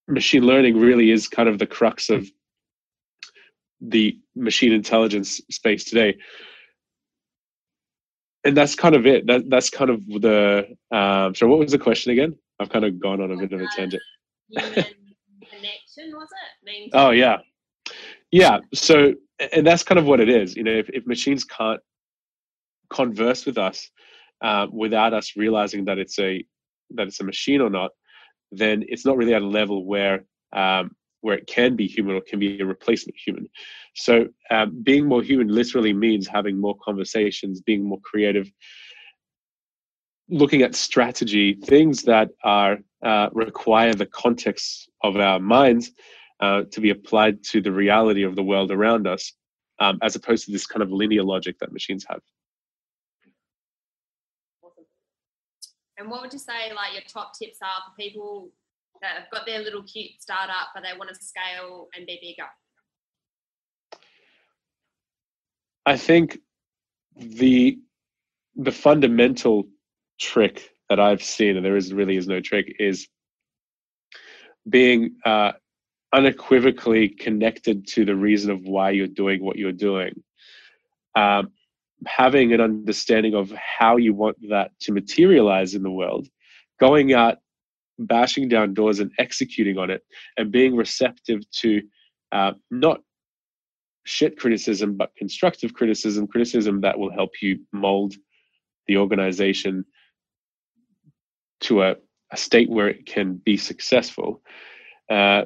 machine 0.07 0.47
learning 0.47 0.79
really 0.79 1.11
is 1.11 1.27
kind 1.27 1.49
of 1.49 1.59
the 1.59 1.67
crux 1.67 2.09
of 2.09 2.31
the 3.81 4.19
machine 4.37 4.73
intelligence 4.73 5.41
space 5.51 5.85
today. 5.85 6.17
And 8.45 8.57
that's 8.57 8.75
kind 8.75 8.95
of 8.95 9.07
it. 9.07 9.27
That, 9.27 9.49
that's 9.49 9.71
kind 9.71 9.91
of 9.91 10.05
the 10.07 10.67
um 10.91 11.35
so 11.35 11.47
what 11.47 11.59
was 11.59 11.73
the 11.73 11.79
question 11.79 12.13
again? 12.13 12.37
I've 12.61 12.69
kind 12.69 12.85
of 12.85 13.01
gone 13.01 13.21
on 13.21 13.31
a 13.31 13.37
bit 13.37 13.53
of 13.53 13.61
a 13.61 13.67
tangent. 13.75 14.03
Connection 14.55 16.13
was 16.13 16.29
it? 16.65 16.91
Oh 16.93 17.11
yeah. 17.11 17.39
Yeah 18.31 18.59
so 18.75 19.15
and 19.53 19.67
that's 19.67 19.83
kind 19.83 19.99
of 19.99 20.07
what 20.07 20.21
it 20.21 20.29
is. 20.29 20.57
You 20.57 20.65
know 20.65 20.73
if, 20.73 20.89
if 20.91 21.07
machines 21.07 21.45
can't 21.45 21.81
converse 22.91 23.47
with 23.47 23.59
us 23.59 23.91
uh, 24.43 24.67
without 24.71 25.15
us 25.15 25.33
realizing 25.37 25.85
that 25.87 25.99
it's 25.99 26.19
a 26.19 26.45
that 26.91 27.07
it's 27.07 27.21
a 27.21 27.25
machine 27.25 27.61
or 27.61 27.71
not 27.71 27.91
then 28.53 28.85
it's 28.89 29.05
not 29.05 29.17
really 29.17 29.35
at 29.35 29.43
a 29.43 29.47
level 29.47 29.85
where 29.85 30.25
um, 30.53 30.95
where 31.25 31.39
it 31.39 31.47
can 31.47 31.75
be 31.75 31.87
human 31.87 32.15
or 32.15 32.21
can 32.21 32.39
be 32.39 32.61
a 32.61 32.67
replacement 32.67 33.17
human. 33.17 33.49
So 33.95 34.29
um, 34.51 34.83
being 34.83 35.07
more 35.07 35.23
human 35.23 35.49
literally 35.49 35.95
means 35.95 36.29
having 36.29 36.61
more 36.61 36.77
conversations, 36.85 37.63
being 37.63 37.83
more 37.83 38.01
creative, 38.05 38.53
looking 40.29 40.61
at 40.61 40.75
strategy, 40.75 41.55
things 41.65 42.03
that 42.03 42.29
are 42.45 42.77
uh, 43.03 43.31
require 43.33 43.95
the 43.95 44.05
context 44.05 44.91
of 45.03 45.17
our 45.17 45.41
minds 45.41 45.93
uh, 46.41 46.65
to 46.73 46.81
be 46.83 46.91
applied 46.91 47.43
to 47.45 47.63
the 47.63 47.73
reality 47.73 48.23
of 48.23 48.37
the 48.37 48.43
world 48.43 48.71
around 48.71 49.07
us, 49.07 49.33
um, 49.81 49.99
as 50.03 50.17
opposed 50.17 50.45
to 50.45 50.53
this 50.53 50.67
kind 50.67 50.83
of 50.83 50.93
linear 50.93 51.23
logic 51.23 51.59
that 51.59 51.73
machines 51.73 52.05
have. 52.07 52.21
And 55.97 56.11
what 56.11 56.21
would 56.21 56.35
you 56.35 56.39
say, 56.39 56.71
like 56.75 56.93
your 56.93 57.03
top 57.09 57.33
tips 57.39 57.59
are 57.63 57.81
for 57.89 57.97
people 57.97 58.51
that 59.01 59.17
have 59.17 59.31
got 59.31 59.47
their 59.47 59.61
little 59.61 59.83
cute 59.83 60.13
startup, 60.21 60.69
but 60.75 60.83
they 60.83 60.97
want 60.97 61.11
to 61.11 61.17
scale 61.17 61.89
and 61.97 62.07
be 62.07 62.19
bigger? 62.21 62.49
I 65.87 65.97
think 65.97 66.39
the 67.17 67.79
the 68.57 68.73
fundamental 68.73 69.65
trick 70.19 70.71
that 70.89 71.01
I've 71.01 71.23
seen, 71.23 71.57
and 71.57 71.65
there 71.65 71.77
is 71.77 71.93
really 71.93 72.17
is 72.17 72.29
no 72.29 72.41
trick, 72.41 72.77
is 72.79 73.09
being 74.69 75.17
uh, 75.25 75.53
unequivocally 76.13 77.09
connected 77.09 77.87
to 77.89 78.05
the 78.05 78.15
reason 78.15 78.51
of 78.51 78.63
why 78.63 78.91
you're 78.91 79.07
doing 79.07 79.45
what 79.45 79.57
you're 79.57 79.73
doing. 79.73 80.23
Um, 81.17 81.51
having 82.07 82.53
an 82.53 82.61
understanding 82.61 83.35
of 83.35 83.51
how 83.53 83.97
you 83.97 84.15
want 84.15 84.37
that 84.49 84.73
to 84.81 84.93
materialize 84.93 85.75
in 85.75 85.83
the 85.83 85.91
world, 85.91 86.29
going 86.81 87.13
out, 87.13 87.39
bashing 87.99 88.49
down 88.49 88.75
doors 88.75 89.01
and 89.01 89.13
executing 89.19 89.79
on 89.79 89.91
it, 89.91 90.03
and 90.37 90.53
being 90.53 90.77
receptive 90.77 91.49
to 91.51 91.83
uh, 92.33 92.53
not 92.71 93.01
shit 94.05 94.39
criticism, 94.39 94.97
but 94.97 95.15
constructive 95.17 95.75
criticism, 95.75 96.27
criticism 96.27 96.81
that 96.83 96.99
will 96.99 97.13
help 97.13 97.31
you 97.41 97.61
mold 97.73 98.15
the 98.87 98.97
organization 98.97 99.85
to 101.61 101.83
a, 101.83 101.97
a 102.31 102.37
state 102.37 102.69
where 102.69 102.89
it 102.89 103.07
can 103.07 103.35
be 103.35 103.57
successful. 103.57 104.43
Uh, 105.09 105.45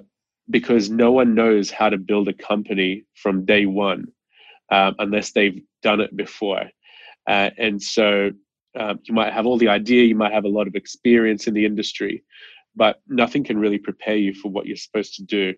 because 0.50 0.88
no 0.88 1.12
one 1.12 1.34
knows 1.34 1.70
how 1.70 1.88
to 1.88 1.98
build 1.98 2.28
a 2.28 2.32
company 2.32 3.04
from 3.14 3.44
day 3.44 3.66
one 3.66 4.06
um, 4.70 4.94
unless 4.98 5.32
they've 5.32 5.62
done 5.82 6.00
it 6.00 6.16
before. 6.16 6.70
Uh, 7.26 7.50
and 7.58 7.82
so 7.82 8.30
um, 8.76 9.00
you 9.04 9.14
might 9.14 9.32
have 9.32 9.46
all 9.46 9.58
the 9.58 9.68
idea, 9.68 10.04
you 10.04 10.14
might 10.14 10.32
have 10.32 10.44
a 10.44 10.48
lot 10.48 10.66
of 10.66 10.74
experience 10.74 11.46
in 11.46 11.54
the 11.54 11.64
industry, 11.64 12.24
but 12.76 13.00
nothing 13.08 13.44
can 13.44 13.58
really 13.58 13.78
prepare 13.78 14.16
you 14.16 14.34
for 14.34 14.50
what 14.50 14.66
you're 14.66 14.76
supposed 14.76 15.14
to 15.14 15.24
do. 15.24 15.54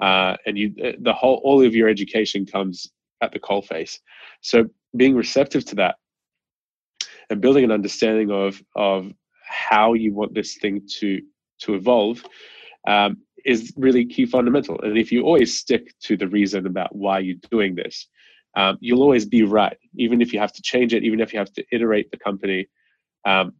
Uh, 0.00 0.36
and 0.46 0.56
you, 0.56 0.74
uh, 0.84 0.92
the 1.00 1.12
whole, 1.12 1.40
all 1.44 1.62
of 1.64 1.74
your 1.74 1.88
education 1.88 2.46
comes 2.46 2.90
at 3.20 3.32
the 3.32 3.40
coalface. 3.40 3.98
So 4.40 4.68
being 4.96 5.14
receptive 5.14 5.64
to 5.66 5.74
that 5.76 5.96
and 7.30 7.40
building 7.40 7.64
an 7.64 7.72
understanding 7.72 8.30
of 8.30 8.62
of 8.74 9.12
how 9.44 9.94
you 9.94 10.12
want 10.14 10.34
this 10.34 10.56
thing 10.56 10.82
to 10.98 11.20
to 11.60 11.74
evolve 11.74 12.24
um, 12.86 13.18
is 13.44 13.72
really 13.76 14.04
key 14.06 14.26
fundamental. 14.26 14.80
And 14.80 14.96
if 14.96 15.10
you 15.10 15.22
always 15.22 15.58
stick 15.58 15.94
to 16.04 16.16
the 16.16 16.28
reason 16.28 16.66
about 16.66 16.94
why 16.94 17.18
you're 17.20 17.36
doing 17.50 17.74
this, 17.74 18.06
um, 18.58 18.76
you'll 18.80 19.02
always 19.02 19.24
be 19.24 19.44
right, 19.44 19.78
even 19.94 20.20
if 20.20 20.32
you 20.32 20.40
have 20.40 20.52
to 20.52 20.62
change 20.62 20.92
it, 20.92 21.04
even 21.04 21.20
if 21.20 21.32
you 21.32 21.38
have 21.38 21.52
to 21.52 21.64
iterate 21.70 22.10
the 22.10 22.16
company. 22.16 22.66
Um, 23.24 23.52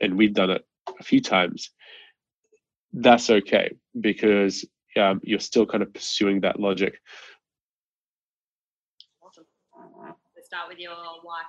and 0.00 0.16
we've 0.16 0.32
done 0.32 0.50
it 0.50 0.64
a 1.00 1.02
few 1.02 1.20
times. 1.20 1.70
That's 2.92 3.30
okay 3.30 3.74
because 4.00 4.64
um, 4.96 5.20
you're 5.24 5.40
still 5.40 5.66
kind 5.66 5.82
of 5.82 5.92
pursuing 5.92 6.40
that 6.42 6.60
logic. 6.60 7.00
Awesome. 9.20 9.44
Let's 10.36 10.46
start 10.46 10.68
with 10.68 10.78
your 10.78 10.94
why. 11.22 11.42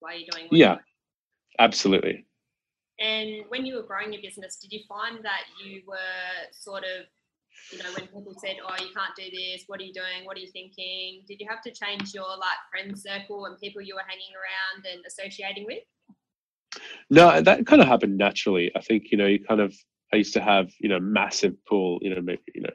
Why 0.00 0.14
are 0.14 0.16
you 0.16 0.26
doing? 0.32 0.48
yeah, 0.50 0.78
absolutely. 1.60 2.26
And 2.98 3.44
when 3.50 3.64
you 3.64 3.76
were 3.76 3.84
growing 3.84 4.12
your 4.12 4.20
business, 4.20 4.56
did 4.56 4.72
you 4.72 4.80
find 4.88 5.24
that 5.24 5.44
you 5.64 5.82
were 5.86 6.50
sort 6.50 6.82
of 6.82 7.06
you 7.72 7.78
know, 7.78 7.90
when 7.96 8.06
people 8.06 8.34
said, 8.38 8.56
"Oh, 8.62 8.74
you 8.78 8.90
can't 8.94 9.14
do 9.16 9.24
this. 9.32 9.64
What 9.66 9.80
are 9.80 9.84
you 9.84 9.92
doing? 9.92 10.24
What 10.24 10.36
are 10.36 10.40
you 10.40 10.50
thinking?" 10.52 11.22
Did 11.26 11.40
you 11.40 11.46
have 11.48 11.62
to 11.62 11.72
change 11.72 12.12
your 12.14 12.28
like 12.28 12.60
friend 12.70 12.98
circle 12.98 13.46
and 13.46 13.58
people 13.58 13.80
you 13.80 13.94
were 13.94 14.04
hanging 14.06 14.32
around 14.36 14.86
and 14.92 15.04
associating 15.06 15.64
with? 15.66 15.82
No, 17.10 17.40
that 17.40 17.66
kind 17.66 17.82
of 17.82 17.88
happened 17.88 18.18
naturally. 18.18 18.70
I 18.76 18.80
think 18.80 19.10
you 19.10 19.18
know, 19.18 19.26
you 19.26 19.42
kind 19.44 19.60
of. 19.60 19.74
I 20.12 20.16
used 20.16 20.34
to 20.34 20.42
have 20.42 20.70
you 20.78 20.90
know 20.90 21.00
massive 21.00 21.54
pool. 21.66 21.98
You 22.02 22.14
know, 22.14 22.20
maybe 22.20 22.42
you 22.54 22.62
know, 22.62 22.74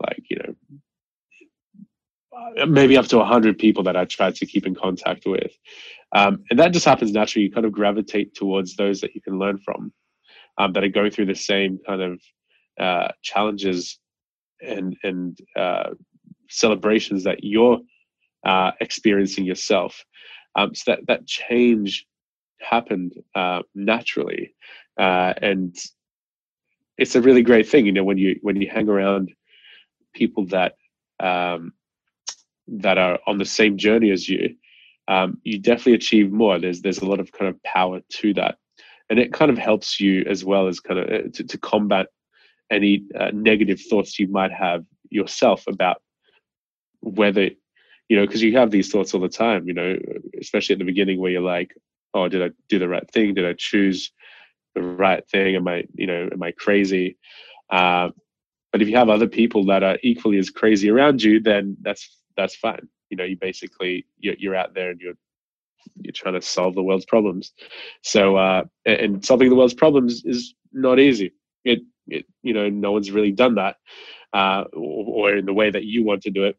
like 0.00 0.22
you 0.30 0.38
know, 0.38 0.54
uh, 2.62 2.66
maybe 2.66 2.96
up 2.96 3.06
to 3.06 3.22
hundred 3.22 3.58
people 3.58 3.82
that 3.84 3.96
I 3.96 4.06
tried 4.06 4.36
to 4.36 4.46
keep 4.46 4.66
in 4.66 4.74
contact 4.74 5.26
with, 5.26 5.52
um, 6.14 6.42
and 6.48 6.58
that 6.58 6.72
just 6.72 6.86
happens 6.86 7.12
naturally. 7.12 7.44
You 7.44 7.52
kind 7.52 7.66
of 7.66 7.72
gravitate 7.72 8.34
towards 8.34 8.76
those 8.76 9.02
that 9.02 9.14
you 9.14 9.20
can 9.20 9.38
learn 9.38 9.58
from, 9.58 9.92
um, 10.56 10.72
that 10.72 10.84
are 10.84 10.88
going 10.88 11.10
through 11.10 11.26
the 11.26 11.34
same 11.34 11.78
kind 11.86 12.00
of 12.00 12.20
uh, 12.80 13.08
challenges 13.22 13.98
and 14.64 14.96
and 15.02 15.38
uh, 15.56 15.90
celebrations 16.48 17.24
that 17.24 17.42
you're 17.42 17.78
uh, 18.44 18.72
experiencing 18.80 19.44
yourself. 19.44 20.04
Um, 20.56 20.74
so 20.74 20.92
that 20.92 21.06
that 21.08 21.26
change 21.26 22.06
happened 22.60 23.12
uh, 23.34 23.62
naturally, 23.74 24.54
uh, 24.98 25.34
and 25.42 25.76
it's 26.96 27.16
a 27.16 27.20
really 27.20 27.42
great 27.42 27.68
thing. 27.68 27.86
You 27.86 27.92
know, 27.92 28.04
when 28.04 28.18
you 28.18 28.38
when 28.42 28.56
you 28.56 28.68
hang 28.70 28.88
around 28.88 29.32
people 30.14 30.46
that 30.46 30.76
um, 31.20 31.72
that 32.68 32.98
are 32.98 33.18
on 33.26 33.38
the 33.38 33.44
same 33.44 33.76
journey 33.76 34.10
as 34.10 34.28
you, 34.28 34.54
um, 35.08 35.38
you 35.42 35.58
definitely 35.58 35.94
achieve 35.94 36.32
more. 36.32 36.58
There's 36.58 36.82
there's 36.82 36.98
a 36.98 37.06
lot 37.06 37.20
of 37.20 37.32
kind 37.32 37.48
of 37.48 37.62
power 37.62 38.00
to 38.08 38.34
that, 38.34 38.58
and 39.10 39.18
it 39.18 39.32
kind 39.32 39.50
of 39.50 39.58
helps 39.58 40.00
you 40.00 40.24
as 40.28 40.44
well 40.44 40.68
as 40.68 40.80
kind 40.80 41.00
of 41.00 41.08
uh, 41.08 41.28
to, 41.34 41.44
to 41.44 41.58
combat 41.58 42.06
any 42.70 43.04
uh, 43.18 43.30
negative 43.32 43.80
thoughts 43.80 44.18
you 44.18 44.28
might 44.28 44.52
have 44.52 44.84
yourself 45.10 45.64
about 45.66 46.02
whether 47.00 47.50
you 48.08 48.16
know 48.16 48.26
because 48.26 48.42
you 48.42 48.56
have 48.56 48.70
these 48.70 48.90
thoughts 48.90 49.14
all 49.14 49.20
the 49.20 49.28
time 49.28 49.66
you 49.66 49.74
know 49.74 49.96
especially 50.40 50.74
at 50.74 50.78
the 50.78 50.84
beginning 50.84 51.20
where 51.20 51.30
you're 51.30 51.40
like 51.40 51.74
oh 52.14 52.28
did 52.28 52.42
i 52.42 52.50
do 52.68 52.78
the 52.78 52.88
right 52.88 53.08
thing? 53.10 53.34
Did 53.34 53.46
i 53.46 53.54
choose 53.56 54.12
the 54.74 54.82
right 54.82 55.26
thing? 55.28 55.56
Am 55.56 55.68
i 55.68 55.84
you 55.94 56.06
know 56.06 56.28
am 56.32 56.42
i 56.42 56.52
crazy? 56.52 57.18
Uh, 57.70 58.10
but 58.72 58.82
if 58.82 58.88
you 58.88 58.96
have 58.96 59.08
other 59.08 59.28
people 59.28 59.64
that 59.66 59.82
are 59.82 59.98
equally 60.02 60.38
as 60.38 60.50
crazy 60.50 60.90
around 60.90 61.22
you 61.22 61.40
then 61.40 61.76
that's 61.82 62.18
that's 62.36 62.56
fine. 62.56 62.88
You 63.10 63.16
know 63.16 63.24
you 63.24 63.36
basically 63.36 64.06
you're, 64.18 64.36
you're 64.38 64.56
out 64.56 64.74
there 64.74 64.90
and 64.90 65.00
you're 65.00 65.14
you're 66.00 66.12
trying 66.12 66.34
to 66.34 66.42
solve 66.42 66.74
the 66.74 66.82
world's 66.82 67.04
problems. 67.04 67.52
So 68.02 68.36
uh 68.36 68.64
and 68.86 69.24
solving 69.24 69.50
the 69.50 69.56
world's 69.56 69.74
problems 69.74 70.24
is 70.24 70.54
not 70.72 70.98
easy 70.98 71.32
it 71.64 71.80
it, 72.06 72.26
you 72.42 72.52
know, 72.52 72.68
no 72.68 72.92
one's 72.92 73.10
really 73.10 73.32
done 73.32 73.54
that, 73.54 73.76
uh, 74.32 74.64
or, 74.72 75.30
or, 75.30 75.36
in 75.36 75.46
the 75.46 75.54
way 75.54 75.70
that 75.70 75.84
you 75.84 76.04
want 76.04 76.22
to 76.22 76.30
do 76.30 76.44
it. 76.44 76.56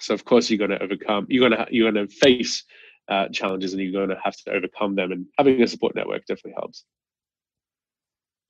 So 0.00 0.14
of 0.14 0.24
course 0.24 0.50
you're 0.50 0.58
going 0.58 0.78
to 0.78 0.82
overcome. 0.82 1.26
You're 1.28 1.48
going 1.48 1.66
to 1.66 1.74
you're 1.74 1.90
going 1.90 2.06
to 2.06 2.14
face 2.14 2.64
uh, 3.08 3.28
challenges, 3.28 3.72
and 3.72 3.82
you're 3.82 3.92
going 3.92 4.08
to 4.08 4.22
have 4.22 4.36
to 4.44 4.52
overcome 4.52 4.94
them. 4.94 5.12
And 5.12 5.26
having 5.38 5.62
a 5.62 5.66
support 5.66 5.94
network 5.94 6.26
definitely 6.26 6.52
helps. 6.52 6.84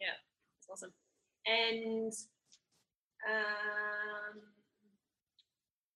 Yeah, 0.00 0.08
that's 0.58 0.82
awesome. 0.82 0.92
And 1.46 2.12
um, 3.28 4.40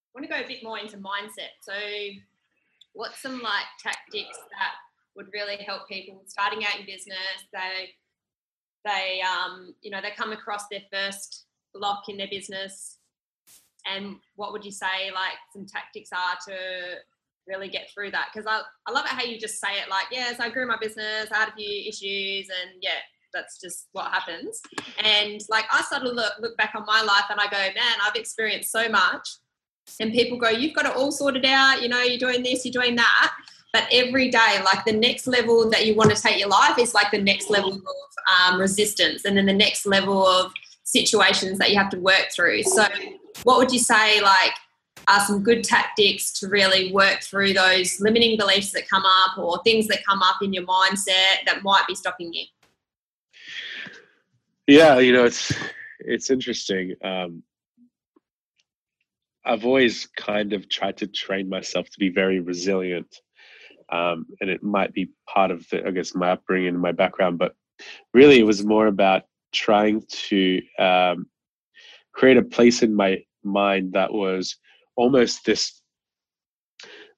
I 0.03 0.13
want 0.15 0.27
to 0.27 0.29
go 0.29 0.41
a 0.41 0.49
bit 0.49 0.63
more 0.63 0.79
into 0.79 0.97
mindset. 0.97 1.55
So, 1.63 1.75
what's 2.93 3.21
some 3.21 3.41
like 3.41 3.67
tactics 3.83 4.37
that 4.37 4.75
would 5.15 5.27
really 5.33 5.57
help 5.57 5.89
people 5.89 6.23
starting 6.27 6.65
out 6.65 6.81
in 6.81 6.87
business? 6.87 7.47
They 7.53 7.91
they 8.87 9.21
um, 9.21 9.75
you 9.83 9.91
know 9.91 10.01
they 10.01 10.13
come 10.17 10.33
across 10.33 10.69
their 10.71 10.83
first 10.93 11.45
block 11.75 12.05
in 12.09 12.17
their 12.17 12.29
business. 12.31 12.99
And 13.87 14.17
what 14.35 14.53
would 14.53 14.65
you 14.65 14.73
say 14.73 15.11
like 15.15 15.37
some 15.53 15.67
tactics 15.67 16.11
are 16.13 16.37
to 16.49 16.57
really 17.47 17.69
get 17.69 17.89
through 17.93 18.13
that? 18.13 18.29
Because 18.33 18.47
I, 18.47 18.63
I 18.87 18.93
love 18.93 19.05
it 19.05 19.11
how 19.11 19.23
you 19.23 19.39
just 19.39 19.61
say 19.61 19.79
it 19.81 19.89
like 19.89 20.07
yes 20.11 20.41
i 20.41 20.49
grew 20.49 20.67
my 20.67 20.77
business 20.81 21.29
i 21.33 21.37
had 21.37 21.51
a 21.51 21.53
few 21.53 21.89
issues 21.89 22.49
and 22.49 22.83
yeah 22.83 22.99
that's 23.33 23.61
just 23.61 23.89
what 23.93 24.11
happens. 24.11 24.61
And 24.99 25.41
like 25.51 25.67
i 25.71 25.83
sort 25.83 26.03
of 26.03 26.15
look, 26.15 26.33
look 26.41 26.57
back 26.57 26.73
on 26.75 26.85
my 26.87 27.03
life 27.03 27.25
and 27.31 27.39
i 27.39 27.45
go 27.45 27.59
man 27.59 27.99
i've 28.03 28.17
experienced 28.17 28.73
so 28.73 28.89
much. 28.89 29.29
And 30.01 30.13
people 30.13 30.39
go 30.39 30.49
you've 30.49 30.75
got 30.75 30.87
it 30.87 30.97
all 30.97 31.13
sorted 31.13 31.45
out. 31.45 31.83
You 31.83 31.89
know 31.89 32.03
you're 32.03 32.19
doing 32.19 32.43
this 32.43 32.65
you're 32.65 32.83
doing 32.83 32.97
that 32.97 33.33
but 33.77 33.87
every 33.93 34.31
day 34.31 34.59
like 34.65 34.87
the 34.87 34.93
next 34.93 35.27
level 35.27 35.69
that 35.69 35.85
you 35.85 35.95
want 35.95 36.09
to 36.09 36.21
take 36.21 36.39
your 36.39 36.49
life 36.49 36.79
is 36.79 36.95
like 36.95 37.11
the 37.11 37.21
next 37.21 37.51
level 37.51 37.75
of 37.75 37.83
um, 38.35 38.59
resistance 38.59 39.27
and 39.27 39.37
then 39.37 39.45
the 39.45 39.53
next 39.53 39.85
level 39.85 40.27
of 40.27 40.51
situations 40.85 41.59
that 41.59 41.71
you 41.71 41.77
have 41.77 41.91
to 41.91 42.01
work 42.01 42.29
through. 42.35 42.63
So 42.63 42.87
what 43.43 43.59
would 43.59 43.71
you 43.71 43.79
say 43.79 44.23
like 44.23 44.53
are 45.09 45.21
some 45.21 45.43
good 45.43 45.63
tactics 45.63 46.33
to 46.41 46.49
really 46.49 46.91
work 46.91 47.21
through 47.21 47.53
those 47.53 48.01
limiting 48.01 48.39
beliefs 48.39 48.73
that 48.73 48.89
come 48.89 49.05
up 49.05 49.37
or 49.37 49.61
things 49.63 49.89
that 49.89 49.99
come 50.07 50.23
up 50.23 50.37
in 50.41 50.55
your 50.55 50.65
mindset 50.65 51.45
that 51.45 51.61
might 51.63 51.85
be 51.87 51.95
stopping 51.95 52.33
you? 52.33 52.47
Yeah 54.67 55.01
you 55.01 55.13
know 55.13 55.27
it's 55.27 55.53
it's 56.01 56.31
interesting. 56.31 56.95
Um, 57.03 57.43
I've 59.45 59.67
always 59.67 60.07
kind 60.17 60.55
of 60.55 60.69
tried 60.69 60.97
to 60.99 61.07
train 61.07 61.49
myself 61.49 61.91
to 61.91 61.99
be 61.99 62.09
very 62.09 62.41
resilient 62.41 63.21
um, 63.91 64.27
and 64.41 64.51
it 64.51 64.63
might 64.63 64.93
be 64.93 65.11
part 65.29 65.51
of 65.51 65.69
the, 65.71 65.87
I 65.87 65.91
guess 65.91 66.15
my 66.15 66.31
upbringing 66.31 66.69
and 66.69 66.81
my 66.81 66.93
background, 66.93 67.39
but 67.39 67.55
really 68.15 68.39
it 68.39 68.47
was 68.47 68.65
more 68.65 68.87
about 68.87 69.23
trying 69.53 70.03
to 70.09 70.61
um, 70.79 71.27
create 72.13 72.37
a 72.37 72.43
place 72.43 72.83
in 72.83 72.95
my 72.95 73.23
mind 73.45 73.93
that 73.93 74.13
was 74.13 74.57
almost 74.97 75.45
this 75.45 75.81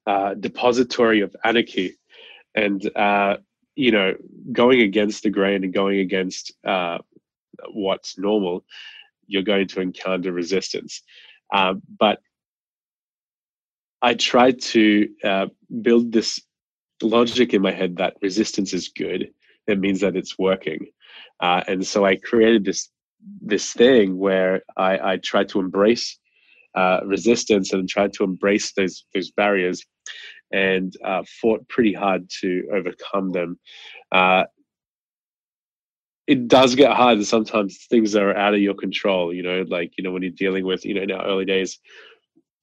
uh, 0.05 0.33
depository 0.35 1.21
of 1.21 1.35
anarchy, 1.43 1.97
and 2.55 2.89
uh, 2.95 3.37
you 3.75 3.91
know, 3.91 4.13
going 4.51 4.81
against 4.81 5.23
the 5.23 5.29
grain 5.29 5.63
and 5.63 5.73
going 5.73 5.99
against 5.99 6.53
uh, 6.65 6.97
what's 7.71 8.17
normal, 8.17 8.65
you're 9.27 9.43
going 9.43 9.67
to 9.67 9.81
encounter 9.81 10.31
resistance. 10.31 11.03
Um, 11.53 11.81
but 11.97 12.19
I 14.01 14.13
tried 14.15 14.61
to 14.61 15.09
uh, 15.23 15.47
build 15.81 16.11
this 16.11 16.41
logic 17.01 17.53
in 17.53 17.61
my 17.61 17.71
head 17.71 17.97
that 17.97 18.15
resistance 18.21 18.73
is 18.73 18.89
good. 18.89 19.29
It 19.67 19.79
means 19.79 20.01
that 20.01 20.15
it's 20.15 20.37
working. 20.37 20.87
Uh, 21.39 21.63
and 21.67 21.85
so 21.85 22.05
I 22.05 22.15
created 22.17 22.65
this 22.65 22.89
this 23.41 23.73
thing 23.73 24.17
where 24.17 24.61
I, 24.77 25.13
I 25.13 25.17
tried 25.17 25.49
to 25.49 25.59
embrace 25.59 26.17
uh, 26.75 27.01
resistance 27.05 27.73
and 27.73 27.89
tried 27.89 28.13
to 28.13 28.23
embrace 28.23 28.73
those 28.73 29.05
those 29.13 29.31
barriers, 29.31 29.85
and 30.51 30.93
uh, 31.03 31.23
fought 31.41 31.67
pretty 31.69 31.93
hard 31.93 32.29
to 32.41 32.67
overcome 32.73 33.31
them. 33.31 33.59
Uh, 34.11 34.43
it 36.29 36.47
does 36.47 36.75
get 36.75 36.95
hard 36.95 37.17
and 37.17 37.25
sometimes 37.25 37.87
things 37.89 38.15
are 38.15 38.37
out 38.37 38.53
of 38.53 38.61
your 38.61 38.75
control 38.75 39.33
you 39.33 39.41
know 39.41 39.65
like 39.67 39.91
you 39.97 40.03
know 40.03 40.11
when 40.11 40.21
you're 40.21 40.31
dealing 40.31 40.63
with 40.63 40.85
you 40.85 40.93
know 40.93 41.01
in 41.01 41.11
our 41.11 41.25
early 41.25 41.43
days 41.43 41.79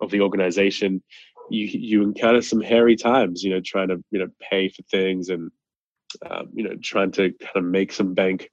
of 0.01 0.11
the 0.13 0.21
organization 0.21 1.03
you 1.51 1.67
you 1.67 2.03
encounter 2.03 2.43
some 2.43 2.61
hairy 2.61 2.97
times 2.97 3.43
you 3.43 3.51
know 3.51 3.61
trying 3.65 3.89
to 3.89 4.03
you 4.11 4.19
know 4.19 4.29
pay 4.51 4.69
for 4.69 4.83
things 4.91 5.29
and 5.29 5.51
um, 6.29 6.49
you 6.55 6.65
know 6.65 6.77
trying 6.83 7.11
to 7.13 7.33
kind 7.41 7.57
of 7.57 7.65
make 7.65 7.93
some 7.93 8.15
bank. 8.15 8.49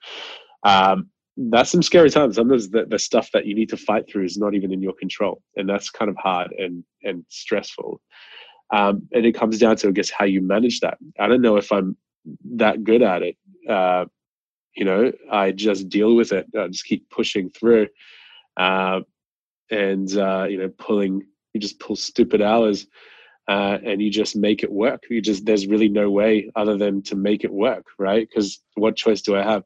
Um, 0.63 1.09
that's 1.35 1.71
some 1.71 1.81
scary 1.81 2.11
times. 2.11 2.35
Sometimes 2.35 2.69
the, 2.69 2.85
the 2.85 2.99
stuff 2.99 3.29
that 3.33 3.45
you 3.45 3.55
need 3.55 3.69
to 3.69 3.77
fight 3.77 4.07
through 4.07 4.25
is 4.25 4.37
not 4.37 4.53
even 4.53 4.71
in 4.71 4.81
your 4.83 4.93
control 4.93 5.41
and 5.55 5.67
that's 5.67 5.89
kind 5.89 6.09
of 6.09 6.17
hard 6.17 6.51
and 6.57 6.83
and 7.03 7.25
stressful. 7.29 8.01
Um, 8.71 9.07
and 9.11 9.25
it 9.25 9.33
comes 9.33 9.59
down 9.59 9.75
to 9.77 9.89
i 9.89 9.91
guess 9.91 10.09
how 10.09 10.25
you 10.25 10.41
manage 10.41 10.79
that. 10.79 10.97
I 11.19 11.27
don't 11.27 11.41
know 11.41 11.57
if 11.57 11.71
i'm 11.71 11.97
that 12.55 12.83
good 12.83 13.01
at 13.01 13.21
it. 13.23 13.37
Uh, 13.69 14.05
you 14.75 14.85
know 14.85 15.11
i 15.31 15.51
just 15.51 15.89
deal 15.89 16.15
with 16.15 16.31
it. 16.31 16.47
I 16.57 16.67
just 16.67 16.85
keep 16.85 17.09
pushing 17.09 17.49
through. 17.49 17.87
Uh, 18.57 19.01
and 19.71 20.15
uh, 20.17 20.45
you 20.49 20.57
know 20.57 20.69
pulling 20.69 21.23
you 21.53 21.59
just 21.59 21.79
pull 21.79 21.95
stupid 21.95 22.41
hours 22.41 22.87
uh, 23.47 23.77
and 23.83 24.01
you 24.01 24.09
just 24.09 24.35
make 24.35 24.63
it 24.63 24.71
work. 24.71 25.03
You 25.09 25.21
just 25.21 25.45
there's 25.45 25.67
really 25.67 25.89
no 25.89 26.09
way 26.09 26.51
other 26.55 26.77
than 26.77 27.01
to 27.03 27.15
make 27.15 27.43
it 27.43 27.51
work 27.51 27.85
right? 27.97 28.27
Because 28.27 28.61
what 28.75 28.95
choice 28.95 29.21
do 29.21 29.35
i 29.35 29.43
have? 29.43 29.63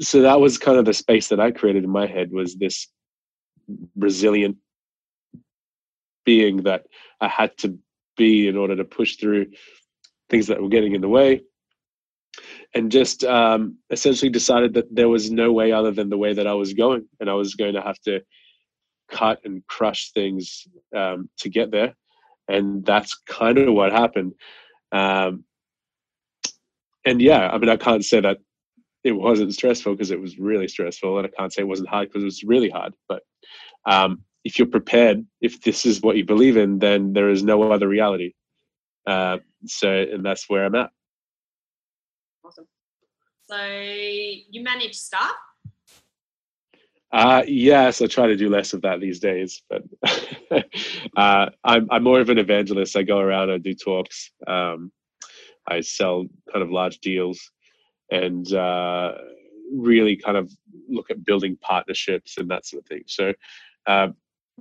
So 0.00 0.22
that 0.22 0.40
was 0.40 0.58
kind 0.58 0.78
of 0.78 0.84
the 0.84 0.94
space 0.94 1.28
that 1.28 1.40
i 1.40 1.50
created 1.50 1.84
in 1.84 1.90
my 1.90 2.06
head 2.06 2.32
was 2.32 2.56
this 2.56 2.88
resilient 3.96 4.56
being 6.24 6.62
that 6.62 6.86
i 7.20 7.28
had 7.28 7.56
to 7.58 7.78
be 8.16 8.48
in 8.48 8.56
order 8.56 8.74
to 8.76 8.84
push 8.84 9.16
through 9.16 9.46
things 10.28 10.46
that 10.48 10.60
were 10.60 10.68
getting 10.68 10.94
in 10.94 11.00
the 11.00 11.08
way. 11.08 11.42
And 12.74 12.90
just 12.90 13.24
um, 13.24 13.78
essentially 13.90 14.30
decided 14.30 14.74
that 14.74 14.94
there 14.94 15.08
was 15.08 15.30
no 15.30 15.52
way 15.52 15.72
other 15.72 15.92
than 15.92 16.10
the 16.10 16.18
way 16.18 16.34
that 16.34 16.46
I 16.46 16.52
was 16.52 16.74
going, 16.74 17.06
and 17.20 17.30
I 17.30 17.34
was 17.34 17.54
going 17.54 17.74
to 17.74 17.80
have 17.80 17.98
to 18.00 18.20
cut 19.10 19.40
and 19.44 19.66
crush 19.66 20.12
things 20.12 20.66
um, 20.94 21.28
to 21.38 21.48
get 21.48 21.70
there, 21.70 21.94
and 22.48 22.84
that's 22.84 23.14
kind 23.28 23.58
of 23.58 23.74
what 23.74 23.92
happened. 23.92 24.34
Um, 24.92 25.44
and 27.04 27.20
yeah, 27.20 27.48
I 27.50 27.58
mean, 27.58 27.68
I 27.68 27.76
can't 27.76 28.04
say 28.04 28.20
that 28.20 28.38
it 29.04 29.12
wasn't 29.12 29.54
stressful 29.54 29.94
because 29.94 30.10
it 30.10 30.20
was 30.20 30.38
really 30.38 30.68
stressful, 30.68 31.18
and 31.18 31.26
I 31.26 31.30
can't 31.30 31.52
say 31.52 31.62
it 31.62 31.68
wasn't 31.68 31.88
hard 31.88 32.08
because 32.08 32.22
it 32.22 32.26
was 32.26 32.42
really 32.42 32.70
hard. 32.70 32.94
But 33.08 33.22
um, 33.86 34.22
if 34.44 34.58
you're 34.58 34.68
prepared, 34.68 35.24
if 35.40 35.60
this 35.62 35.86
is 35.86 36.02
what 36.02 36.16
you 36.16 36.24
believe 36.24 36.56
in, 36.56 36.78
then 36.78 37.12
there 37.12 37.30
is 37.30 37.42
no 37.42 37.70
other 37.70 37.88
reality. 37.88 38.32
Uh, 39.06 39.38
so, 39.64 39.88
and 39.90 40.24
that's 40.24 40.48
where 40.48 40.64
I'm 40.64 40.74
at. 40.74 40.90
Awesome. 42.44 42.66
So 43.48 43.56
you 44.50 44.62
manage 44.62 44.94
staff? 44.94 45.34
Uh, 47.12 47.42
yes, 47.46 48.02
I 48.02 48.06
try 48.06 48.26
to 48.26 48.36
do 48.36 48.48
less 48.48 48.72
of 48.72 48.82
that 48.82 49.00
these 49.00 49.20
days, 49.20 49.62
but 49.70 49.82
uh, 51.16 51.46
I'm, 51.64 51.86
I'm 51.90 52.02
more 52.02 52.20
of 52.20 52.30
an 52.30 52.38
evangelist. 52.38 52.96
I 52.96 53.02
go 53.02 53.18
around, 53.18 53.50
I 53.50 53.58
do 53.58 53.74
talks, 53.74 54.32
um, 54.46 54.90
I 55.66 55.80
sell 55.80 56.26
kind 56.52 56.62
of 56.62 56.70
large 56.70 56.98
deals, 56.98 57.50
and 58.10 58.52
uh, 58.52 59.12
really 59.72 60.16
kind 60.16 60.36
of 60.36 60.50
look 60.88 61.10
at 61.10 61.24
building 61.24 61.56
partnerships 61.60 62.38
and 62.38 62.50
that 62.50 62.66
sort 62.66 62.82
of 62.82 62.88
thing. 62.88 63.02
So, 63.06 63.32
um, 63.86 64.14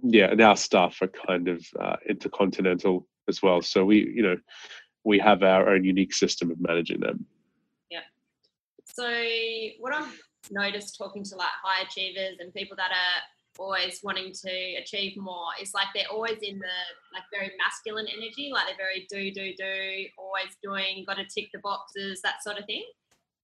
yeah, 0.03 0.31
and 0.31 0.41
our 0.41 0.57
staff 0.57 1.01
are 1.01 1.07
kind 1.07 1.47
of 1.47 1.65
uh, 1.79 1.97
intercontinental 2.07 3.07
as 3.27 3.41
well. 3.41 3.61
So 3.61 3.85
we, 3.85 4.11
you 4.15 4.23
know, 4.23 4.37
we 5.03 5.19
have 5.19 5.43
our 5.43 5.69
own 5.69 5.83
unique 5.83 6.13
system 6.13 6.51
of 6.51 6.59
managing 6.59 6.99
them. 6.99 7.25
Yeah. 7.89 8.01
So 8.85 9.03
what 9.79 9.93
I've 9.93 10.19
noticed 10.51 10.97
talking 10.97 11.23
to 11.23 11.35
like 11.35 11.47
high 11.63 11.83
achievers 11.83 12.37
and 12.39 12.53
people 12.53 12.75
that 12.77 12.91
are 12.91 13.21
always 13.57 14.01
wanting 14.03 14.33
to 14.33 14.75
achieve 14.75 15.15
more 15.17 15.47
is 15.61 15.73
like 15.73 15.87
they're 15.93 16.11
always 16.11 16.39
in 16.41 16.59
the 16.59 16.75
like 17.13 17.23
very 17.31 17.51
masculine 17.57 18.07
energy, 18.07 18.51
like 18.53 18.67
they're 18.67 18.77
very 18.77 19.07
do 19.09 19.31
do 19.31 19.53
do, 19.55 20.05
always 20.17 20.55
doing, 20.61 21.03
got 21.07 21.15
to 21.17 21.25
tick 21.25 21.49
the 21.53 21.59
boxes, 21.59 22.21
that 22.21 22.43
sort 22.43 22.57
of 22.57 22.65
thing. 22.65 22.83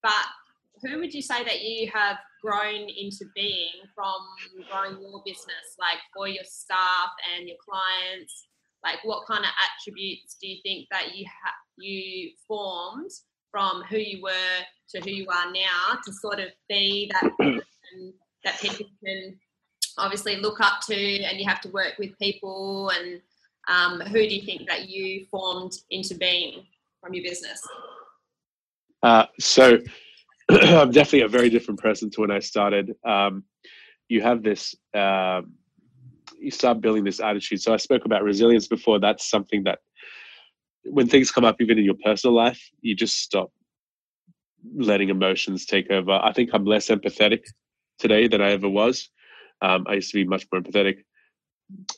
But 0.04 0.26
who 0.82 1.00
would 1.00 1.14
you 1.14 1.22
say 1.22 1.44
that 1.44 1.62
you 1.62 1.90
have 1.94 2.18
grown 2.42 2.90
into 2.90 3.26
being 3.36 3.86
from 3.94 4.16
growing 4.70 5.00
your 5.02 5.22
business, 5.26 5.78
like 5.80 6.00
for 6.16 6.28
your 6.28 6.44
staff 6.44 7.12
and 7.36 7.48
your 7.48 7.58
clients? 7.64 8.48
Like, 8.84 8.98
what 9.04 9.28
kind 9.28 9.46
of 9.46 9.52
attributes 9.62 10.38
do 10.42 10.48
you 10.48 10.58
think 10.64 10.88
that 10.90 11.16
you 11.16 11.26
have 11.26 11.54
you 11.78 12.32
formed 12.48 13.12
from 13.52 13.84
who 13.90 13.98
you 13.98 14.22
were 14.22 14.64
to 14.90 15.02
who 15.02 15.12
you 15.12 15.28
are 15.30 15.52
now 15.52 16.00
to 16.04 16.14
sort 16.14 16.40
of 16.40 16.50
be 16.70 17.12
that 17.14 17.32
person 17.38 18.14
that 18.44 18.60
people 18.60 18.86
can 19.06 19.38
obviously 19.98 20.38
look 20.38 20.60
up 20.60 20.82
to 20.82 21.24
and 21.24 21.40
you 21.40 21.48
have 21.48 21.62
to 21.62 21.70
work 21.70 21.94
with 22.00 22.18
people 22.18 22.90
and 22.98 23.22
um, 23.68 24.00
who 24.02 24.28
do 24.28 24.36
you 24.36 24.42
think 24.42 24.68
that 24.68 24.90
you 24.90 25.26
formed 25.30 25.74
into 25.92 26.16
being 26.16 26.64
from 27.02 27.14
your 27.14 27.24
business? 27.24 27.62
Uh, 29.04 29.26
so 29.40 29.80
i'm 30.50 30.92
definitely 30.92 31.22
a 31.22 31.28
very 31.28 31.50
different 31.50 31.80
person 31.80 32.10
to 32.10 32.22
when 32.22 32.32
i 32.32 32.40
started. 32.40 32.94
Um, 33.06 33.44
you 34.10 34.22
have 34.22 34.44
this 34.44 34.76
uh, 34.94 35.42
you 36.40 36.52
start 36.52 36.82
building 36.82 37.04
this 37.04 37.20
attitude. 37.20 37.62
So 37.62 37.74
i 37.74 37.78
spoke 37.78 38.06
about 38.06 38.24
resilience 38.24 38.68
before. 38.68 39.00
That's 39.00 39.30
something 39.30 39.64
that 39.64 39.80
when 40.86 41.08
things 41.08 41.32
come 41.32 41.46
up 41.46 41.58
even 41.60 41.78
in 41.78 41.86
your 41.86 41.98
personal 42.04 42.36
life 42.36 42.70
you 42.82 42.96
just 42.96 43.18
stop 43.18 43.52
letting 44.76 45.10
emotions 45.10 45.66
take 45.66 45.90
over. 45.92 46.12
I 46.12 46.34
think 46.34 46.52
I'm 46.54 46.66
less 46.66 46.88
empathetic 46.88 47.44
today 48.00 48.28
than 48.28 48.42
I 48.42 48.52
ever 48.52 48.70
was. 48.70 49.10
Um, 49.62 49.86
I 49.88 49.96
used 49.96 50.12
to 50.12 50.18
be 50.18 50.26
much 50.26 50.46
more 50.52 50.62
empathetic, 50.62 51.04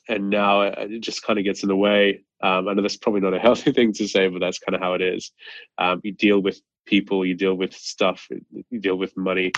and 0.07 0.29
now 0.29 0.61
it 0.61 0.99
just 0.99 1.23
kind 1.23 1.39
of 1.39 1.45
gets 1.45 1.63
in 1.63 1.69
the 1.69 1.75
way. 1.75 2.23
Um, 2.41 2.67
I 2.67 2.73
know 2.73 2.81
that's 2.81 2.97
probably 2.97 3.21
not 3.21 3.33
a 3.33 3.39
healthy 3.47 3.71
thing 3.71 3.93
to 3.93 4.07
say, 4.07 4.27
but 4.27 4.39
that's 4.39 4.59
kind 4.59 4.75
of 4.75 4.81
how 4.81 4.93
it 4.93 5.01
is. 5.01 5.31
Um, 5.77 6.01
you 6.03 6.11
deal 6.11 6.39
with 6.39 6.61
people, 6.85 7.25
you 7.25 7.35
deal 7.35 7.55
with 7.55 7.73
stuff, 7.73 8.27
you 8.69 8.79
deal 8.79 8.97
with 8.97 9.15
money. 9.15 9.51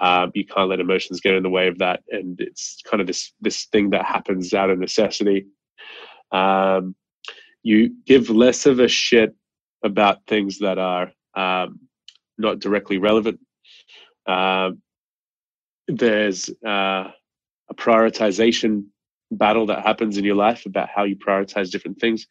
Um, 0.00 0.30
you 0.34 0.46
can't 0.46 0.68
let 0.68 0.78
emotions 0.78 1.20
get 1.20 1.34
in 1.34 1.42
the 1.42 1.50
way 1.50 1.66
of 1.66 1.78
that, 1.78 2.04
and 2.10 2.40
it's 2.40 2.80
kind 2.88 3.00
of 3.00 3.06
this 3.06 3.32
this 3.40 3.64
thing 3.66 3.90
that 3.90 4.04
happens 4.04 4.54
out 4.54 4.70
of 4.70 4.78
necessity. 4.78 5.46
Um, 6.30 6.94
you 7.68 7.94
give 8.06 8.30
less 8.30 8.64
of 8.64 8.80
a 8.80 8.88
shit 8.88 9.34
about 9.84 10.24
things 10.26 10.60
that 10.60 10.78
are 10.78 11.12
um, 11.34 11.80
not 12.38 12.60
directly 12.60 12.96
relevant. 12.96 13.40
Uh, 14.26 14.70
there's 15.86 16.48
uh, 16.66 17.10
a 17.68 17.74
prioritization 17.74 18.86
battle 19.30 19.66
that 19.66 19.84
happens 19.84 20.16
in 20.16 20.24
your 20.24 20.34
life 20.34 20.64
about 20.64 20.88
how 20.88 21.04
you 21.04 21.14
prioritize 21.14 21.70
different 21.70 22.00
things, 22.00 22.26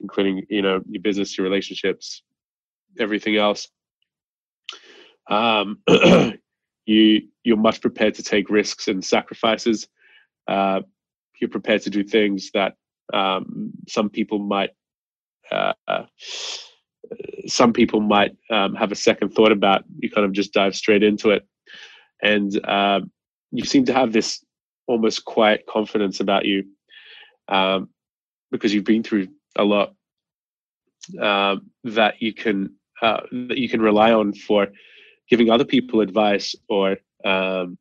including 0.00 0.44
you 0.48 0.62
know 0.62 0.80
your 0.88 1.02
business, 1.02 1.36
your 1.36 1.44
relationships, 1.44 2.22
everything 3.00 3.36
else. 3.36 3.66
Um, 5.28 5.80
you 6.86 7.22
you're 7.42 7.56
much 7.56 7.80
prepared 7.80 8.14
to 8.14 8.22
take 8.22 8.48
risks 8.48 8.86
and 8.86 9.04
sacrifices. 9.04 9.88
Uh, 10.46 10.82
you're 11.40 11.50
prepared 11.50 11.82
to 11.82 11.90
do 11.90 12.04
things 12.04 12.52
that 12.54 12.76
um, 13.12 13.72
some 13.88 14.10
people 14.10 14.38
might 14.38 14.70
uh, 15.50 15.72
some 17.46 17.72
people 17.72 18.00
might 18.00 18.36
um, 18.50 18.74
have 18.74 18.92
a 18.92 18.96
second 18.96 19.30
thought 19.30 19.52
about. 19.52 19.84
You 19.98 20.10
kind 20.10 20.26
of 20.26 20.32
just 20.32 20.52
dive 20.52 20.76
straight 20.76 21.02
into 21.02 21.30
it, 21.30 21.46
and 22.22 22.52
uh, 22.66 23.00
you 23.50 23.64
seem 23.64 23.84
to 23.86 23.94
have 23.94 24.12
this 24.12 24.44
almost 24.86 25.24
quiet 25.24 25.64
confidence 25.66 26.20
about 26.20 26.44
you 26.44 26.64
um, 27.48 27.88
because 28.50 28.72
you've 28.72 28.84
been 28.84 29.02
through 29.02 29.28
a 29.56 29.64
lot 29.64 29.94
um, 31.20 31.70
that 31.84 32.20
you 32.20 32.32
can 32.32 32.74
uh, 33.02 33.20
that 33.32 33.58
you 33.58 33.68
can 33.68 33.80
rely 33.80 34.12
on 34.12 34.32
for 34.32 34.68
giving 35.28 35.50
other 35.50 35.64
people 35.64 36.00
advice 36.00 36.54
or 36.68 36.96
um, 37.24 37.78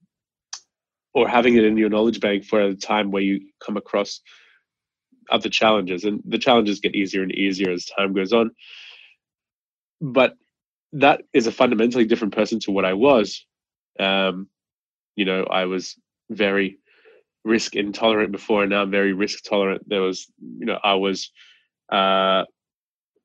or 1.14 1.28
having 1.28 1.56
it 1.56 1.64
in 1.64 1.78
your 1.78 1.90
knowledge 1.90 2.20
bank 2.20 2.46
for 2.46 2.62
a 2.62 2.76
time 2.76 3.12
where 3.12 3.24
you 3.24 3.42
come 3.64 3.78
across 3.78 4.22
other 5.32 5.50
challenges 5.50 6.04
and 6.04 6.22
the 6.26 6.38
challenges 6.38 6.80
get 6.80 6.96
easier 6.96 7.24
and 7.24 7.34
easier 7.34 7.72
as 7.72 7.86
time 7.86 8.14
goes 8.14 8.34
on 8.34 8.52
but 10.02 10.36
that 10.94 11.22
is 11.34 11.48
a 11.48 11.52
fundamentally 11.52 12.06
different 12.06 12.36
person 12.36 12.60
to 12.62 12.72
what 12.72 12.86
I 12.86 12.94
was. 12.94 13.46
Um, 14.00 14.48
you 15.16 15.26
know, 15.26 15.44
I 15.44 15.66
was 15.66 15.96
very 16.30 16.80
risk 17.44 17.76
intolerant 17.76 18.32
before, 18.32 18.64
and 18.64 18.72
now 18.72 18.84
I'm 18.84 18.92
very 18.92 19.14
risk 19.14 19.44
tolerant. 19.44 19.88
There 19.88 20.02
was, 20.02 20.28
you 20.40 20.66
know, 20.66 20.80
I 20.84 20.96
was 20.96 21.32
uh, 21.92 22.44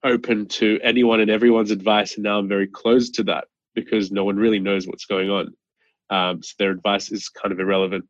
open 0.04 0.46
to 0.46 0.80
anyone 0.82 1.20
and 1.20 1.30
everyone's 1.30 1.70
advice, 1.70 2.14
and 2.14 2.24
now 2.24 2.38
I'm 2.38 2.48
very 2.48 2.66
closed 2.66 3.14
to 3.14 3.24
that 3.24 3.44
because 3.74 4.10
no 4.10 4.24
one 4.24 4.36
really 4.36 4.58
knows 4.60 4.86
what's 4.86 5.06
going 5.06 5.30
on. 5.30 5.54
Um, 6.10 6.42
so 6.42 6.54
their 6.58 6.70
advice 6.70 7.10
is 7.10 7.28
kind 7.28 7.52
of 7.52 7.60
irrelevant. 7.60 8.04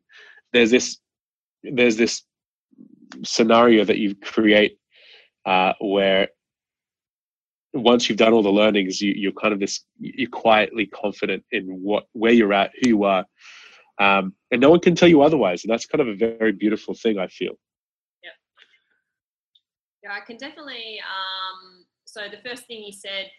There's 0.51 0.71
this, 0.71 0.97
there's 1.63 1.97
this 1.97 2.23
scenario 3.23 3.85
that 3.85 3.97
you 3.97 4.15
create 4.15 4.77
uh, 5.45 5.73
where 5.79 6.29
once 7.73 8.07
you've 8.07 8.17
done 8.17 8.33
all 8.33 8.43
the 8.43 8.49
learnings, 8.49 9.01
you, 9.01 9.13
you're 9.15 9.31
kind 9.31 9.53
of 9.53 9.59
this, 9.59 9.81
you're 9.99 10.29
quietly 10.29 10.85
confident 10.85 11.43
in 11.51 11.65
what, 11.81 12.05
where 12.13 12.31
you're 12.31 12.53
at, 12.53 12.71
who 12.81 12.89
you 12.89 13.03
are. 13.03 13.25
Um, 13.99 14.33
and 14.51 14.61
no 14.61 14.69
one 14.69 14.79
can 14.79 14.95
tell 14.95 15.09
you 15.09 15.21
otherwise. 15.21 15.63
And 15.63 15.71
that's 15.71 15.85
kind 15.85 16.01
of 16.01 16.07
a 16.07 16.15
very 16.15 16.51
beautiful 16.51 16.93
thing, 16.93 17.19
I 17.19 17.27
feel. 17.27 17.53
Yeah. 18.23 18.29
Yeah, 20.03 20.13
I 20.13 20.25
can 20.25 20.37
definitely. 20.37 20.99
Um, 20.99 21.85
so 22.05 22.21
the 22.29 22.47
first 22.47 22.67
thing 22.67 22.83
you 22.83 22.93
said, 22.93 23.29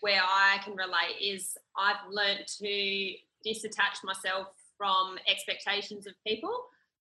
where 0.00 0.22
I 0.22 0.58
can 0.62 0.74
relate, 0.74 1.16
is 1.20 1.56
I've 1.78 1.96
learned 2.10 2.46
to 2.58 3.12
disattach 3.46 4.04
myself 4.04 4.48
from 4.76 5.16
expectations 5.28 6.06
of 6.06 6.12
people. 6.26 6.52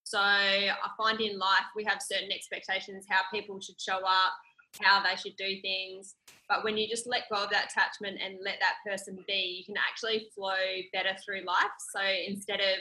So 0.05 0.19
I 0.19 0.71
find 0.97 1.19
in 1.19 1.39
life 1.39 1.65
we 1.75 1.83
have 1.85 1.99
certain 1.99 2.31
expectations 2.31 3.05
how 3.09 3.21
people 3.33 3.59
should 3.59 3.81
show 3.81 3.97
up, 3.97 4.33
how 4.79 5.01
they 5.01 5.15
should 5.15 5.35
do 5.35 5.59
things. 5.61 6.13
But 6.47 6.63
when 6.63 6.77
you 6.77 6.87
just 6.87 7.07
let 7.07 7.23
go 7.31 7.43
of 7.43 7.49
that 7.49 7.71
attachment 7.71 8.19
and 8.23 8.37
let 8.43 8.59
that 8.59 8.75
person 8.85 9.17
be, 9.27 9.57
you 9.57 9.65
can 9.65 9.81
actually 9.81 10.27
flow 10.35 10.53
better 10.93 11.17
through 11.25 11.43
life. 11.45 11.73
So 11.93 12.01
instead 12.27 12.59
of 12.59 12.77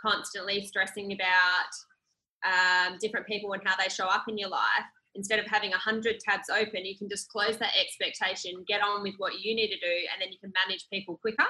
constantly 0.00 0.66
stressing 0.66 1.12
about 1.12 1.70
um, 2.48 2.96
different 2.98 3.26
people 3.26 3.52
and 3.52 3.62
how 3.62 3.76
they 3.76 3.90
show 3.90 4.06
up 4.06 4.24
in 4.26 4.38
your 4.38 4.48
life, 4.48 4.88
instead 5.14 5.38
of 5.38 5.46
having 5.46 5.74
a 5.74 5.78
hundred 5.78 6.18
tabs 6.18 6.48
open, 6.48 6.86
you 6.86 6.96
can 6.96 7.10
just 7.10 7.28
close 7.28 7.58
that 7.58 7.72
expectation, 7.78 8.64
get 8.66 8.80
on 8.80 9.02
with 9.02 9.14
what 9.18 9.40
you 9.40 9.54
need 9.54 9.68
to 9.68 9.78
do, 9.78 9.96
and 10.12 10.20
then 10.20 10.32
you 10.32 10.38
can 10.40 10.52
manage 10.66 10.86
people 10.90 11.18
quicker. 11.18 11.46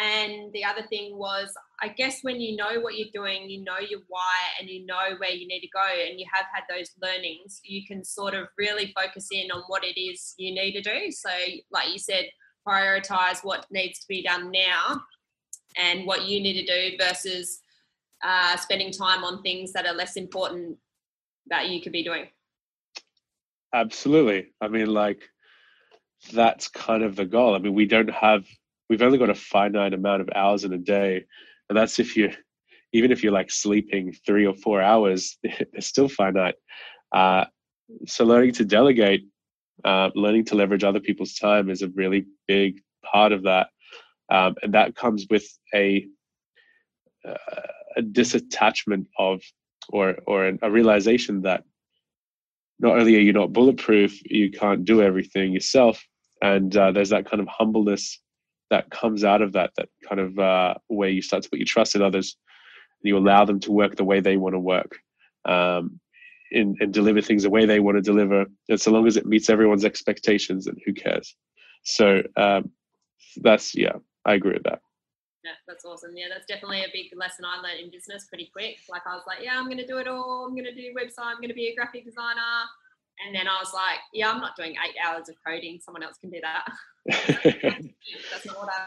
And 0.00 0.52
the 0.52 0.64
other 0.64 0.82
thing 0.88 1.18
was, 1.18 1.52
I 1.82 1.88
guess 1.88 2.20
when 2.22 2.40
you 2.40 2.56
know 2.56 2.80
what 2.80 2.96
you're 2.96 3.08
doing, 3.12 3.50
you 3.50 3.62
know 3.62 3.78
your 3.78 4.00
why, 4.08 4.36
and 4.58 4.68
you 4.68 4.86
know 4.86 5.16
where 5.18 5.30
you 5.30 5.46
need 5.46 5.60
to 5.60 5.68
go, 5.68 5.84
and 5.84 6.18
you 6.18 6.26
have 6.32 6.46
had 6.52 6.64
those 6.70 6.90
learnings, 7.02 7.60
you 7.64 7.82
can 7.86 8.02
sort 8.04 8.34
of 8.34 8.48
really 8.56 8.92
focus 8.96 9.28
in 9.30 9.50
on 9.50 9.62
what 9.66 9.84
it 9.84 10.00
is 10.00 10.34
you 10.38 10.54
need 10.54 10.72
to 10.72 10.80
do. 10.80 11.10
So, 11.10 11.28
like 11.70 11.92
you 11.92 11.98
said, 11.98 12.24
prioritize 12.66 13.40
what 13.42 13.66
needs 13.70 14.00
to 14.00 14.08
be 14.08 14.22
done 14.22 14.50
now 14.50 15.02
and 15.76 16.06
what 16.06 16.26
you 16.26 16.40
need 16.40 16.64
to 16.64 16.90
do 16.90 16.96
versus 16.98 17.60
uh, 18.24 18.56
spending 18.56 18.92
time 18.92 19.24
on 19.24 19.42
things 19.42 19.72
that 19.72 19.86
are 19.86 19.94
less 19.94 20.16
important 20.16 20.78
that 21.48 21.68
you 21.68 21.82
could 21.82 21.92
be 21.92 22.04
doing. 22.04 22.28
Absolutely. 23.74 24.52
I 24.60 24.68
mean, 24.68 24.86
like, 24.86 25.22
that's 26.32 26.68
kind 26.68 27.02
of 27.02 27.16
the 27.16 27.24
goal. 27.24 27.54
I 27.54 27.58
mean, 27.58 27.74
we 27.74 27.86
don't 27.86 28.10
have 28.10 28.46
we've 28.92 29.00
only 29.00 29.16
got 29.16 29.30
a 29.30 29.34
finite 29.34 29.94
amount 29.94 30.20
of 30.20 30.28
hours 30.34 30.64
in 30.64 30.72
a 30.74 30.78
day 30.78 31.24
and 31.70 31.78
that's 31.78 31.98
if 31.98 32.14
you 32.14 32.30
even 32.92 33.10
if 33.10 33.22
you're 33.22 33.32
like 33.32 33.50
sleeping 33.50 34.12
three 34.26 34.44
or 34.46 34.54
four 34.54 34.82
hours 34.82 35.38
it's 35.42 35.86
still 35.86 36.08
finite. 36.08 36.56
Uh, 37.10 37.46
so 38.06 38.26
learning 38.26 38.52
to 38.52 38.66
delegate 38.66 39.22
uh, 39.82 40.10
learning 40.14 40.44
to 40.44 40.54
leverage 40.56 40.84
other 40.84 41.00
people's 41.00 41.36
time 41.36 41.70
is 41.70 41.80
a 41.80 41.88
really 41.88 42.26
big 42.46 42.82
part 43.02 43.32
of 43.32 43.44
that. 43.44 43.68
Um, 44.30 44.56
and 44.62 44.74
that 44.74 44.94
comes 44.94 45.26
with 45.30 45.46
a 45.74 46.06
uh, 47.26 47.34
a 47.96 48.02
disattachment 48.02 49.06
of 49.18 49.40
or 49.88 50.16
or 50.26 50.52
a 50.60 50.70
realization 50.70 51.40
that 51.42 51.64
not 52.78 52.98
only 52.98 53.16
are 53.16 53.20
you 53.20 53.32
not 53.32 53.54
bulletproof 53.54 54.20
you 54.30 54.50
can't 54.50 54.84
do 54.84 55.00
everything 55.00 55.54
yourself. 55.54 56.04
And 56.42 56.76
uh, 56.76 56.92
there's 56.92 57.10
that 57.10 57.24
kind 57.24 57.40
of 57.40 57.48
humbleness 57.48 58.20
that 58.72 58.90
comes 58.90 59.22
out 59.22 59.42
of 59.42 59.52
that 59.52 59.70
that 59.76 59.90
kind 60.08 60.18
of 60.18 60.38
uh, 60.38 60.74
where 60.88 61.10
you 61.10 61.20
start 61.20 61.42
to 61.42 61.50
put 61.50 61.58
your 61.58 61.66
trust 61.66 61.94
in 61.94 62.00
others 62.00 62.36
and 63.02 63.08
you 63.08 63.18
allow 63.18 63.44
them 63.44 63.60
to 63.60 63.70
work 63.70 63.96
the 63.96 64.04
way 64.04 64.18
they 64.18 64.38
want 64.38 64.54
to 64.54 64.58
work 64.58 64.96
um, 65.44 66.00
and, 66.50 66.76
and 66.80 66.92
deliver 66.92 67.20
things 67.20 67.42
the 67.42 67.50
way 67.50 67.66
they 67.66 67.80
want 67.80 67.96
to 67.96 68.02
deliver 68.02 68.46
and 68.70 68.80
so 68.80 68.90
long 68.90 69.06
as 69.06 69.18
it 69.18 69.26
meets 69.26 69.50
everyone's 69.50 69.84
expectations 69.84 70.66
and 70.66 70.78
who 70.86 70.94
cares 70.94 71.36
so 71.84 72.22
um, 72.36 72.70
that's 73.42 73.76
yeah 73.76 73.96
i 74.24 74.32
agree 74.32 74.54
with 74.54 74.64
that 74.64 74.80
yeah, 75.44 75.58
that's 75.66 75.84
awesome. 75.84 76.12
Yeah, 76.14 76.26
that's 76.30 76.46
definitely 76.46 76.84
a 76.84 76.92
big 76.92 77.10
lesson 77.16 77.44
I 77.44 77.60
learned 77.60 77.80
in 77.82 77.90
business 77.90 78.26
pretty 78.28 78.48
quick. 78.52 78.76
Like 78.88 79.02
I 79.10 79.14
was 79.16 79.24
like, 79.26 79.38
yeah, 79.42 79.58
I'm 79.58 79.64
going 79.64 79.82
to 79.82 79.86
do 79.86 79.98
it 79.98 80.06
all. 80.06 80.46
I'm 80.46 80.54
going 80.54 80.70
to 80.70 80.74
do 80.74 80.94
website. 80.94 81.34
I'm 81.34 81.38
going 81.38 81.48
to 81.48 81.54
be 81.54 81.66
a 81.66 81.74
graphic 81.74 82.04
designer. 82.04 82.62
And 83.24 83.34
then 83.34 83.48
I 83.48 83.58
was 83.58 83.72
like, 83.74 83.98
yeah, 84.12 84.30
I'm 84.30 84.40
not 84.40 84.56
doing 84.56 84.72
eight 84.72 84.94
hours 85.04 85.28
of 85.28 85.36
coding. 85.46 85.78
Someone 85.82 86.02
else 86.02 86.16
can 86.18 86.30
do 86.30 86.40
that. 86.42 86.64
That's 88.32 88.46
not 88.46 88.58
what 88.58 88.68
I. 88.68 88.86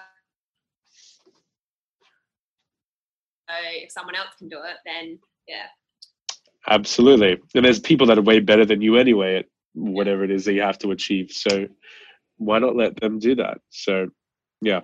So 3.48 3.56
if 3.84 3.92
someone 3.92 4.16
else 4.16 4.36
can 4.38 4.50
do 4.50 4.58
it, 4.58 4.78
then 4.86 5.20
yeah. 5.48 5.68
Absolutely. 6.68 7.38
And 7.54 7.64
there's 7.64 7.80
people 7.80 8.08
that 8.08 8.18
are 8.18 8.24
way 8.24 8.40
better 8.40 8.66
than 8.66 8.82
you 8.82 8.98
anyway 8.98 9.38
at 9.38 9.46
whatever 9.74 10.24
it 10.24 10.32
is 10.32 10.46
that 10.46 10.54
you 10.54 10.62
have 10.62 10.80
to 10.80 10.92
achieve. 10.92 11.32
So 11.32 11.68
why 12.38 12.60
not 12.60 12.76
let 12.76 13.00
them 13.00 13.20
do 13.20 13.36
that? 13.36 13.60
So 13.70 14.08
yeah. 14.62 14.82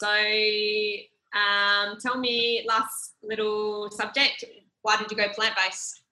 So 0.00 0.08
um, 1.36 1.98
tell 2.00 2.18
me 2.18 2.64
last 2.66 3.16
little 3.22 3.90
subject. 3.90 4.44
Why 4.82 4.96
did 4.96 5.10
you 5.10 5.16
go 5.16 5.28
plant 5.34 5.54
based? 5.56 6.02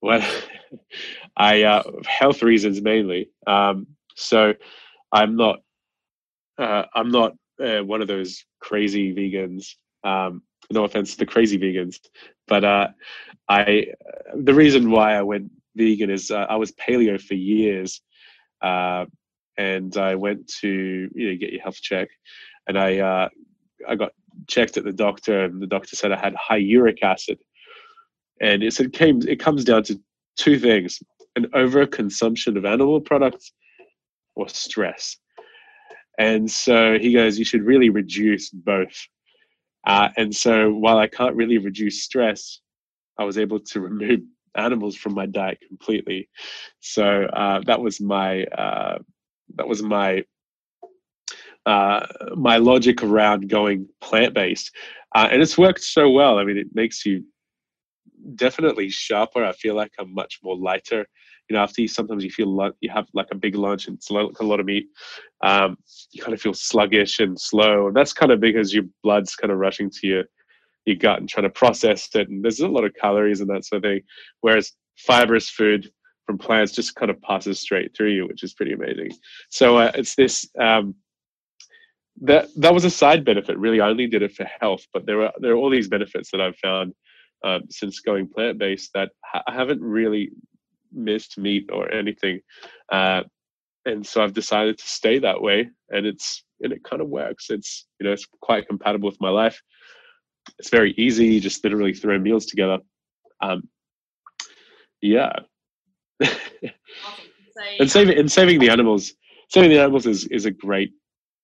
Well, 0.00 0.26
I 1.36 1.62
uh, 1.62 1.82
health 2.06 2.42
reasons 2.42 2.80
mainly. 2.80 3.30
Um, 3.46 3.86
so 4.16 4.54
I'm 5.12 5.36
not 5.36 5.60
uh, 6.58 6.84
I'm 6.94 7.10
not 7.10 7.32
uh, 7.62 7.80
one 7.80 8.02
of 8.02 8.08
those 8.08 8.44
crazy 8.60 9.14
vegans. 9.14 9.74
Um, 10.04 10.42
no 10.70 10.84
offense 10.84 11.12
to 11.12 11.18
the 11.18 11.26
crazy 11.26 11.58
vegans, 11.58 11.96
but 12.46 12.64
uh, 12.64 12.88
I 13.48 13.86
the 14.36 14.54
reason 14.54 14.90
why 14.90 15.14
I 15.14 15.22
went 15.22 15.50
vegan 15.76 16.10
is 16.10 16.30
uh, 16.30 16.46
I 16.48 16.56
was 16.56 16.72
paleo 16.72 17.20
for 17.20 17.34
years, 17.34 18.00
uh, 18.60 19.06
and 19.56 19.96
I 19.96 20.14
went 20.14 20.48
to 20.60 21.08
you 21.14 21.30
know 21.30 21.36
get 21.38 21.52
your 21.52 21.62
health 21.62 21.80
check, 21.80 22.08
and 22.66 22.78
I 22.78 22.98
uh, 22.98 23.28
I 23.88 23.94
got 23.94 24.12
checked 24.46 24.76
at 24.76 24.84
the 24.84 24.92
doctor, 24.92 25.44
and 25.44 25.62
the 25.62 25.66
doctor 25.66 25.96
said 25.96 26.12
I 26.12 26.18
had 26.20 26.34
high 26.34 26.56
uric 26.56 27.02
acid, 27.02 27.38
and 28.40 28.62
it 28.62 28.92
came 28.92 29.20
it 29.28 29.40
comes 29.40 29.64
down 29.64 29.82
to 29.84 30.00
two 30.36 30.58
things: 30.58 31.00
an 31.36 31.46
overconsumption 31.54 32.56
of 32.56 32.64
animal 32.64 33.00
products 33.00 33.52
or 34.34 34.48
stress. 34.48 35.16
And 36.18 36.50
so 36.50 36.98
he 36.98 37.12
goes, 37.12 37.38
you 37.38 37.44
should 37.44 37.62
really 37.62 37.90
reduce 37.90 38.50
both. 38.50 39.06
Uh, 39.86 40.08
and 40.16 40.34
so 40.34 40.72
while 40.72 40.98
I 40.98 41.06
can't 41.06 41.36
really 41.36 41.58
reduce 41.58 42.02
stress, 42.02 42.60
I 43.18 43.24
was 43.24 43.38
able 43.38 43.60
to 43.60 43.80
remove 43.80 44.20
animals 44.56 44.96
from 44.96 45.14
my 45.14 45.26
diet 45.26 45.58
completely. 45.66 46.28
So 46.80 47.24
uh, 47.24 47.60
that 47.66 47.80
was 47.80 48.00
my 48.00 48.44
uh, 48.44 48.98
that 49.54 49.68
was 49.68 49.82
my 49.82 50.24
uh, 51.66 52.06
my 52.34 52.56
logic 52.56 53.02
around 53.02 53.48
going 53.48 53.88
plant 54.00 54.34
based, 54.34 54.72
uh, 55.14 55.28
and 55.30 55.40
it's 55.40 55.56
worked 55.56 55.82
so 55.82 56.10
well. 56.10 56.38
I 56.38 56.44
mean, 56.44 56.58
it 56.58 56.74
makes 56.74 57.06
you 57.06 57.24
definitely 58.34 58.90
sharper. 58.90 59.44
I 59.44 59.52
feel 59.52 59.74
like 59.74 59.92
I'm 59.98 60.14
much 60.14 60.40
more 60.42 60.56
lighter. 60.56 61.06
You 61.48 61.56
know, 61.56 61.62
after 61.62 61.80
you 61.80 61.88
sometimes 61.88 62.24
you 62.24 62.30
feel 62.30 62.54
like 62.54 62.74
you 62.80 62.90
have 62.90 63.06
like 63.14 63.28
a 63.32 63.36
big 63.36 63.54
lunch 63.54 63.86
and 63.86 63.96
it's 63.96 64.10
like 64.10 64.38
a 64.40 64.44
lot 64.44 64.60
of 64.60 64.66
meat. 64.66 64.88
Um, 65.42 65.78
you 66.12 66.22
kind 66.22 66.34
of 66.34 66.40
feel 66.40 66.54
sluggish 66.54 67.20
and 67.20 67.40
slow, 67.40 67.88
and 67.88 67.96
that's 67.96 68.12
kind 68.12 68.32
of 68.32 68.40
because 68.40 68.74
your 68.74 68.84
blood's 69.02 69.34
kind 69.34 69.50
of 69.50 69.58
rushing 69.58 69.90
to 69.90 70.06
your 70.06 70.24
your 70.84 70.96
gut 70.96 71.20
and 71.20 71.28
trying 71.28 71.44
to 71.44 71.50
process 71.50 72.08
it. 72.14 72.28
And 72.28 72.44
there's 72.44 72.60
a 72.60 72.68
lot 72.68 72.84
of 72.84 72.94
calories 72.94 73.40
and 73.40 73.50
that 73.50 73.64
sort 73.64 73.84
of 73.84 73.90
thing. 73.90 74.00
Whereas 74.40 74.72
fibrous 74.96 75.48
food 75.48 75.90
from 76.26 76.38
plants 76.38 76.72
just 76.72 76.94
kind 76.94 77.10
of 77.10 77.20
passes 77.22 77.60
straight 77.60 77.96
through 77.96 78.10
you, 78.10 78.26
which 78.26 78.42
is 78.42 78.54
pretty 78.54 78.72
amazing. 78.72 79.12
So 79.50 79.78
uh, 79.78 79.92
it's 79.94 80.14
this. 80.14 80.48
Um, 80.60 80.94
that 82.20 82.48
that 82.56 82.74
was 82.74 82.84
a 82.84 82.90
side 82.90 83.24
benefit. 83.24 83.56
Really, 83.58 83.80
I 83.80 83.88
only 83.88 84.08
did 84.08 84.22
it 84.22 84.34
for 84.34 84.44
health, 84.60 84.86
but 84.92 85.06
there 85.06 85.22
are 85.22 85.32
there 85.38 85.52
are 85.52 85.56
all 85.56 85.70
these 85.70 85.88
benefits 85.88 86.30
that 86.32 86.40
I've 86.40 86.56
found 86.56 86.92
um, 87.44 87.62
since 87.70 88.00
going 88.00 88.28
plant 88.28 88.58
based 88.58 88.90
that 88.94 89.10
I 89.46 89.52
haven't 89.52 89.80
really 89.80 90.30
missed 90.92 91.38
meat 91.38 91.70
or 91.72 91.92
anything. 91.92 92.40
Uh, 92.90 93.22
and 93.84 94.06
so 94.06 94.22
I've 94.22 94.34
decided 94.34 94.78
to 94.78 94.86
stay 94.86 95.18
that 95.20 95.40
way, 95.40 95.68
and 95.90 96.06
it's 96.06 96.44
and 96.60 96.72
it 96.72 96.84
kind 96.84 97.00
of 97.00 97.08
works. 97.08 97.50
It's 97.50 97.86
you 97.98 98.06
know 98.06 98.12
it's 98.12 98.26
quite 98.40 98.68
compatible 98.68 99.08
with 99.08 99.20
my 99.20 99.30
life. 99.30 99.60
It's 100.58 100.70
very 100.70 100.92
easy. 100.98 101.26
You 101.26 101.40
just 101.40 101.62
literally 101.64 101.94
throw 101.94 102.18
meals 102.18 102.46
together. 102.46 102.78
Um, 103.40 103.68
yeah. 105.00 105.32
awesome. 106.22 106.36
so, 107.52 107.62
and 107.80 107.90
saving 107.90 108.18
and 108.18 108.30
saving 108.30 108.58
the 108.58 108.70
animals, 108.70 109.12
saving 109.48 109.70
the 109.70 109.80
animals 109.80 110.06
is 110.06 110.26
is 110.26 110.44
a 110.44 110.50
great, 110.50 110.92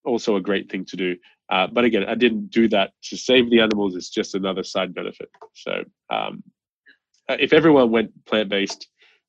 also 0.05 0.35
a 0.35 0.41
great 0.41 0.69
thing 0.69 0.85
to 0.85 0.97
do. 0.97 1.15
Uh, 1.49 1.67
but 1.67 1.83
again, 1.83 2.05
I 2.05 2.15
didn't 2.15 2.49
do 2.49 2.67
that 2.69 2.91
to 3.03 3.17
save 3.17 3.49
the 3.49 3.59
animals. 3.59 3.95
It's 3.95 4.09
just 4.09 4.35
another 4.35 4.63
side 4.63 4.95
benefit. 4.95 5.29
So 5.53 5.83
um, 6.09 6.43
uh, 7.29 7.37
if 7.39 7.53
everyone 7.53 7.91
went 7.91 8.25
plant 8.25 8.49
based 8.49 8.87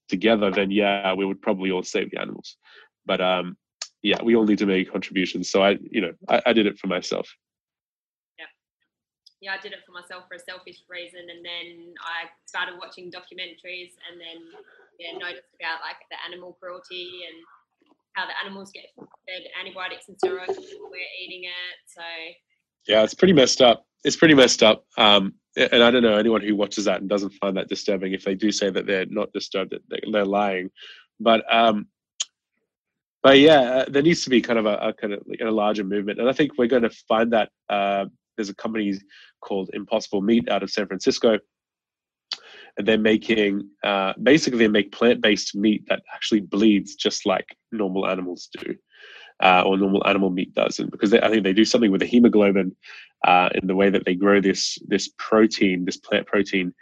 together, 0.09 0.51
then 0.51 0.71
yeah, 0.71 1.13
we 1.15 1.25
would 1.25 1.43
probably 1.43 1.71
all 1.71 1.83
save 1.83 2.11
the 2.11 2.21
animals. 2.21 2.57
But 3.05 3.21
um, 3.21 3.57
yeah, 4.03 4.23
we 4.23 4.37
all 4.37 4.45
need 4.45 4.59
to 4.59 4.67
make 4.67 4.91
contributions. 4.91 5.51
So 5.51 5.63
I, 5.63 5.79
you 5.91 6.01
know, 6.01 6.13
I, 6.29 6.43
I 6.47 6.53
did 6.53 6.67
it 6.67 6.79
for 6.79 6.87
myself. 6.87 7.29
Yeah, 8.39 8.47
yeah, 9.41 9.53
I 9.59 9.61
did 9.61 9.73
it 9.73 9.81
for 9.87 9.93
myself 9.93 10.25
for 10.29 10.37
a 10.37 10.39
selfish 10.39 10.83
reason, 10.89 11.21
and 11.21 11.45
then 11.45 11.95
I 12.01 12.31
started 12.47 12.77
watching 12.79 13.11
documentaries, 13.11 13.93
and 14.09 14.21
then 14.21 14.39
yeah, 14.99 15.13
noticed 15.19 15.53
about 15.61 15.81
like 15.83 16.01
the 16.11 16.17
animal 16.25 16.57
cruelty 16.61 17.27
and 17.29 17.37
how 18.17 18.27
the 18.27 18.33
animals 18.45 18.73
get 18.73 18.85
fed 18.97 19.43
antibiotics 19.61 20.09
and 20.09 20.17
steroids, 20.17 20.57
we're 20.57 21.13
eating 21.23 21.45
it. 21.45 21.77
So 21.87 22.03
yeah, 22.89 23.03
it's 23.03 23.15
pretty 23.15 23.35
messed 23.35 23.61
up. 23.61 23.85
It's 24.05 24.17
pretty 24.17 24.35
messed 24.35 24.63
up. 24.63 24.85
Um, 24.97 25.35
and 25.57 25.83
I 25.83 25.91
don't 25.91 26.03
know 26.03 26.17
anyone 26.17 26.41
who 26.41 26.57
watches 26.57 26.87
that 26.87 27.01
and 27.01 27.09
doesn't 27.09 27.35
find 27.35 27.57
that 27.57 27.69
disturbing. 27.69 28.13
If 28.13 28.25
they 28.25 28.35
do 28.35 28.51
say 28.51 28.71
that 28.71 28.87
they're 28.87 29.07
not 29.07 29.33
disturbed, 29.33 29.75
they're 30.13 30.25
lying. 30.25 30.71
But 31.21 31.45
um, 31.53 31.87
but 33.23 33.39
yeah, 33.39 33.61
uh, 33.61 33.85
there 33.89 34.03
needs 34.03 34.23
to 34.25 34.31
be 34.31 34.41
kind 34.41 34.59
of 34.59 34.67
a, 34.67 34.77
a 34.77 34.93
kind 34.93 35.13
of 35.13 35.23
a 35.41 35.51
larger 35.51 35.85
movement, 35.85 36.21
and 36.21 36.29
I 36.29 36.33
think 36.33 36.53
we're 36.57 36.69
going 36.69 36.83
to 36.83 36.91
find 36.91 37.33
that. 37.33 37.51
Uh, 37.69 38.07
there's 38.37 38.51
a 38.51 38.55
company 38.55 38.95
called 39.41 39.71
Impossible 39.73 40.21
Meat 40.21 40.51
out 40.51 40.63
of 40.63 40.71
San 40.71 40.87
Francisco, 40.87 41.39
they're 42.79 42.99
making 42.99 43.69
uh, 43.85 44.13
basically 44.23 44.59
they 44.59 44.69
make 44.69 44.93
plant-based 44.93 45.55
meat 45.55 45.85
that 45.89 46.03
actually 46.15 46.41
bleeds 46.41 46.95
just 46.95 47.27
like 47.27 47.57
normal 47.73 48.07
animals 48.07 48.49
do, 48.59 48.75
uh, 49.43 49.63
or 49.63 49.79
normal 49.79 50.07
animal 50.07 50.31
meat 50.31 50.55
does, 50.55 50.79
and 50.79 50.91
because 50.91 51.11
they, 51.11 51.21
I 51.21 51.29
think 51.29 51.43
they 51.45 51.53
do 51.53 51.65
something 51.65 51.91
with 51.91 52.01
the 52.01 52.07
hemoglobin 52.07 52.75
uh, 53.25 53.49
in 53.55 53.67
the 53.67 53.77
way 53.77 53.91
that 53.91 54.05
they 54.05 54.15
grow 54.15 54.41
this 54.41 54.79
this 54.87 55.11
protein, 55.19 55.85
this 55.85 55.97
plant 55.97 56.27
protein. 56.27 56.75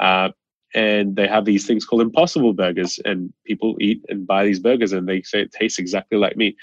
Uh, 0.00 0.30
and 0.74 1.16
they 1.16 1.26
have 1.26 1.44
these 1.44 1.66
things 1.66 1.84
called 1.84 2.02
impossible 2.02 2.52
burgers 2.52 3.00
and 3.04 3.32
people 3.46 3.76
eat 3.80 4.04
and 4.08 4.26
buy 4.26 4.44
these 4.44 4.60
burgers 4.60 4.92
and 4.92 5.08
they 5.08 5.22
say 5.22 5.40
it 5.40 5.52
tastes 5.52 5.78
exactly 5.78 6.18
like 6.18 6.36
meat 6.36 6.56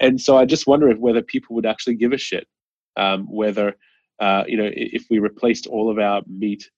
and 0.00 0.20
so 0.20 0.36
i 0.36 0.44
just 0.44 0.66
wonder 0.66 0.90
if 0.90 0.98
whether 0.98 1.22
people 1.22 1.56
would 1.56 1.64
actually 1.64 1.94
give 1.94 2.12
a 2.12 2.18
shit 2.18 2.46
um, 2.98 3.26
whether 3.30 3.74
uh, 4.20 4.44
you 4.46 4.56
know 4.56 4.70
if 4.74 5.06
we 5.08 5.18
replaced 5.18 5.66
all 5.66 5.90
of 5.90 5.98
our 5.98 6.20
meat 6.26 6.68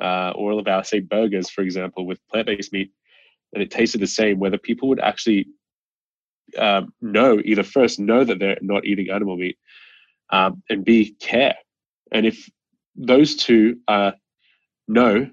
uh, 0.00 0.32
or 0.34 0.52
all 0.52 0.58
of 0.58 0.68
our 0.68 0.84
say 0.84 1.00
burgers 1.00 1.50
for 1.50 1.62
example 1.62 2.06
with 2.06 2.18
plant-based 2.28 2.72
meat 2.72 2.90
and 3.52 3.62
it 3.62 3.70
tasted 3.70 4.00
the 4.00 4.06
same 4.06 4.38
whether 4.38 4.58
people 4.58 4.88
would 4.88 5.00
actually 5.00 5.46
um, 6.58 6.92
know 7.00 7.40
either 7.44 7.62
first 7.62 7.98
know 8.00 8.24
that 8.24 8.38
they're 8.38 8.58
not 8.60 8.84
eating 8.84 9.10
animal 9.10 9.36
meat 9.36 9.58
um, 10.30 10.62
and 10.68 10.84
b 10.84 11.14
care 11.20 11.56
and 12.12 12.26
if 12.26 12.48
those 12.96 13.36
two 13.36 13.78
are 13.88 14.14
no 14.88 15.30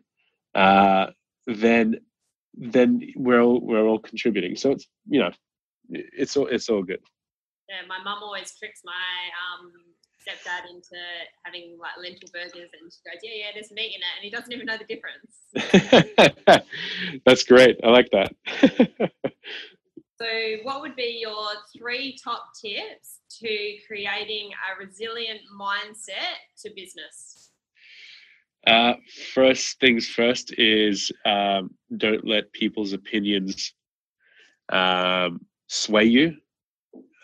uh, 0.54 1.08
then 1.46 1.98
then 2.58 3.02
we're 3.16 3.42
all 3.42 3.62
we're 3.62 3.86
all 3.86 4.00
contributing. 4.00 4.56
So 4.56 4.72
it's 4.72 4.88
you 5.08 5.20
know 5.20 5.32
it's 5.90 6.36
all 6.36 6.48
it's 6.48 6.70
all 6.70 6.84
good. 6.84 7.00
Yeah, 7.70 7.86
my 7.88 8.02
mum 8.04 8.24
always 8.24 8.54
tricks 8.58 8.82
my 8.84 8.94
um, 8.94 9.72
stepdad 10.28 10.70
into 10.70 10.98
having 11.44 11.78
like 11.80 11.92
lentil 12.02 12.30
burgers, 12.34 12.70
and 12.80 12.92
she 12.92 13.00
goes, 13.06 13.22
"Yeah, 13.24 13.32
yeah, 13.36 13.52
there's 13.54 13.72
meat 13.72 13.96
in 13.96 14.02
it," 14.02 14.14
and 14.18 14.24
he 14.24 14.30
doesn't 14.30 14.52
even 14.52 14.66
know 14.66 14.78
the 14.78 14.86
difference. 14.86 15.34
That's 17.26 17.44
great. 17.44 17.80
I 17.84 17.88
like 17.90 18.10
that. 18.12 18.36
so, 20.20 20.28
what 20.64 20.82
would 20.82 20.96
be 20.96 21.20
your 21.22 21.48
three 21.78 22.18
top 22.24 22.50
tips 22.60 23.20
to 23.40 23.78
creating 23.88 24.52
a 24.52 24.84
resilient 24.84 25.42
mindset 25.60 26.38
to 26.64 26.72
business? 26.76 27.52
Uh, 28.66 28.96
first 29.34 29.80
things 29.80 30.10
first 30.10 30.54
is 30.58 31.12
um, 31.26 31.74
don't 31.96 32.28
let 32.28 32.52
people's 32.52 32.92
opinions 32.92 33.74
um, 34.70 35.46
sway 35.68 36.04
you. 36.04 36.36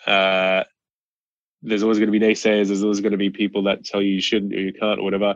Uh, 0.08 0.64
there's 1.64 1.84
always 1.84 1.98
going 1.98 2.12
to 2.12 2.20
be 2.20 2.26
naysayers. 2.26 2.68
There's 2.68 2.84
always 2.84 3.02
going 3.02 3.14
to 3.14 3.18
be 3.18 3.30
people 3.30 3.64
that 3.64 3.86
tell 3.86 4.02
you 4.02 4.14
you 4.14 4.22
shouldn't 4.22 4.54
or 4.54 4.60
you 4.60 4.74
can't 4.74 5.00
or 5.00 5.04
whatever. 5.04 5.36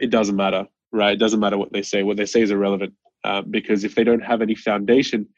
It 0.00 0.10
doesn't 0.10 0.36
matter, 0.36 0.66
right? 0.90 1.14
It 1.14 1.20
doesn't 1.20 1.40
matter 1.40 1.58
what 1.58 1.72
they 1.72 1.82
say. 1.82 2.02
What 2.02 2.16
they 2.16 2.26
say 2.26 2.42
is 2.42 2.50
irrelevant 2.50 2.94
uh, 3.24 3.42
because 3.42 3.84
if 3.84 3.94
they 3.94 4.04
don't 4.04 4.24
have 4.24 4.42
any 4.42 4.54
foundation, 4.56 5.28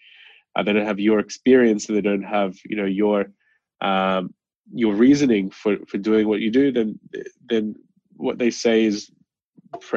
uh, 0.56 0.62
they 0.62 0.72
don't 0.72 0.86
have 0.86 1.00
your 1.00 1.18
experience, 1.18 1.88
and 1.88 1.96
they 1.96 2.00
don't 2.00 2.22
have 2.22 2.56
you 2.64 2.76
know 2.76 2.84
your 2.86 3.26
um, 3.80 4.32
your 4.72 4.94
reasoning 4.94 5.50
for 5.50 5.76
for 5.86 5.98
doing 5.98 6.26
what 6.28 6.40
you 6.40 6.50
do, 6.50 6.72
then 6.72 6.98
then 7.48 7.74
what 8.16 8.38
they 8.38 8.50
say 8.50 8.84
is 8.84 9.10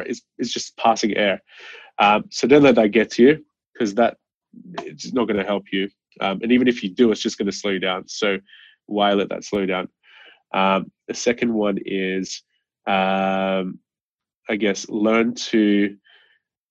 is, 0.06 0.22
is 0.38 0.52
just 0.52 0.76
passing 0.76 1.16
air. 1.16 1.40
Um, 1.98 2.24
so 2.30 2.46
don't 2.46 2.62
let 2.62 2.74
that 2.74 2.88
get 2.88 3.10
to 3.12 3.22
you 3.22 3.44
because 3.72 3.94
that 3.94 4.18
it's 4.82 5.12
not 5.12 5.26
going 5.26 5.38
to 5.38 5.44
help 5.44 5.66
you. 5.72 5.88
Um, 6.20 6.40
and 6.42 6.50
even 6.50 6.66
if 6.66 6.82
you 6.82 6.90
do, 6.90 7.12
it's 7.12 7.20
just 7.20 7.38
going 7.38 7.46
to 7.46 7.56
slow 7.56 7.70
you 7.70 7.78
down. 7.78 8.08
So 8.08 8.38
why 8.88 9.12
let 9.12 9.28
that 9.28 9.44
slow 9.44 9.66
down? 9.66 9.88
Um, 10.52 10.90
the 11.06 11.14
second 11.14 11.52
one 11.52 11.78
is, 11.84 12.42
um, 12.86 13.78
I 14.48 14.56
guess, 14.56 14.88
learn 14.88 15.34
to 15.34 15.96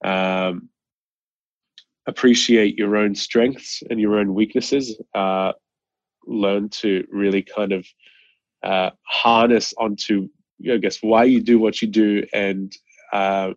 um, 0.04 0.70
appreciate 2.08 2.78
your 2.78 2.98
own 2.98 3.16
strengths 3.16 3.84
and 3.90 4.00
your 4.00 4.18
own 4.20 4.34
weaknesses. 4.34 5.00
Uh, 5.14 5.54
learn 6.26 6.70
to 6.70 7.06
really 7.10 7.42
kind 7.42 7.72
of 7.72 7.88
uh, 8.64 8.90
harness 9.04 9.74
onto 9.78 10.28
I 10.72 10.78
guess 10.78 10.98
why 11.02 11.26
you 11.26 11.42
do 11.42 11.60
what 11.60 11.82
you 11.82 11.88
do, 11.88 12.26
and 12.34 12.76
uh, 13.14 13.54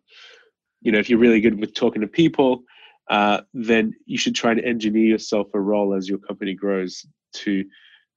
you 0.82 0.92
know 0.92 0.98
if 0.98 1.08
you're 1.08 1.18
really 1.18 1.40
good 1.40 1.58
with 1.58 1.74
talking 1.74 2.02
to 2.02 2.08
people, 2.08 2.64
uh, 3.08 3.40
then 3.54 3.94
you 4.04 4.18
should 4.18 4.34
try 4.34 4.52
and 4.52 4.60
engineer 4.60 5.06
yourself 5.06 5.48
a 5.54 5.60
role 5.60 5.94
as 5.94 6.08
your 6.08 6.18
company 6.18 6.54
grows 6.54 7.06
to 7.32 7.64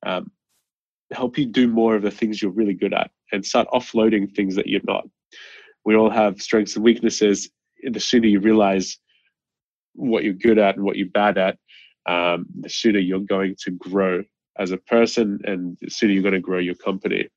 um, 0.06 0.32
help 1.12 1.38
you 1.38 1.46
do 1.46 1.68
more 1.68 1.96
of 1.96 2.02
the 2.02 2.12
things 2.12 2.42
you're 2.42 2.52
really 2.52 2.74
good 2.74 2.94
at, 2.94 3.12
and 3.32 3.46
start 3.46 3.68
offloading 3.74 4.34
things 4.36 4.56
that 4.56 4.68
you're 4.68 4.82
not. 4.84 5.06
We 5.86 5.96
all 5.96 6.10
have 6.10 6.42
strengths 6.42 6.76
and 6.76 6.84
weaknesses. 6.84 7.50
The 7.84 8.00
sooner 8.00 8.28
you 8.28 8.40
realize 8.40 8.98
what 9.94 10.24
you're 10.24 10.34
good 10.34 10.58
at 10.58 10.76
and 10.76 10.86
what 10.86 10.96
you're 10.96 11.08
bad 11.08 11.38
at, 11.38 11.58
um, 12.08 12.46
the 12.60 12.70
sooner 12.70 13.00
you're 13.00 13.20
going 13.20 13.56
to 13.60 13.72
grow 13.72 14.24
as 14.60 14.72
a 14.72 14.78
person 14.78 15.40
and 15.46 15.78
the 15.82 15.90
sooner 15.90 16.14
you're 16.14 16.22
going 16.22 16.34
to 16.34 16.40
grow 16.40 16.60
your 16.60 16.76
company 16.76 17.28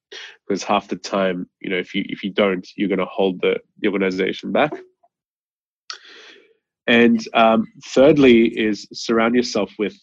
because 0.47 0.63
half 0.63 0.89
the 0.89 0.97
time 0.97 1.49
you 1.61 1.71
know 1.71 1.79
if 1.79 1.95
you 1.95 2.05
if 2.09 2.23
you 2.23 2.31
don't 2.31 2.69
you're 2.77 2.89
going 2.89 2.99
to 2.99 3.07
hold 3.07 3.41
the, 3.41 3.59
the 3.81 3.89
organization 3.89 4.53
back 4.53 4.73
and 6.87 7.27
um, 7.35 7.67
thirdly 7.87 8.47
is 8.47 8.87
surround 8.93 9.35
yourself 9.35 9.73
with 9.79 9.97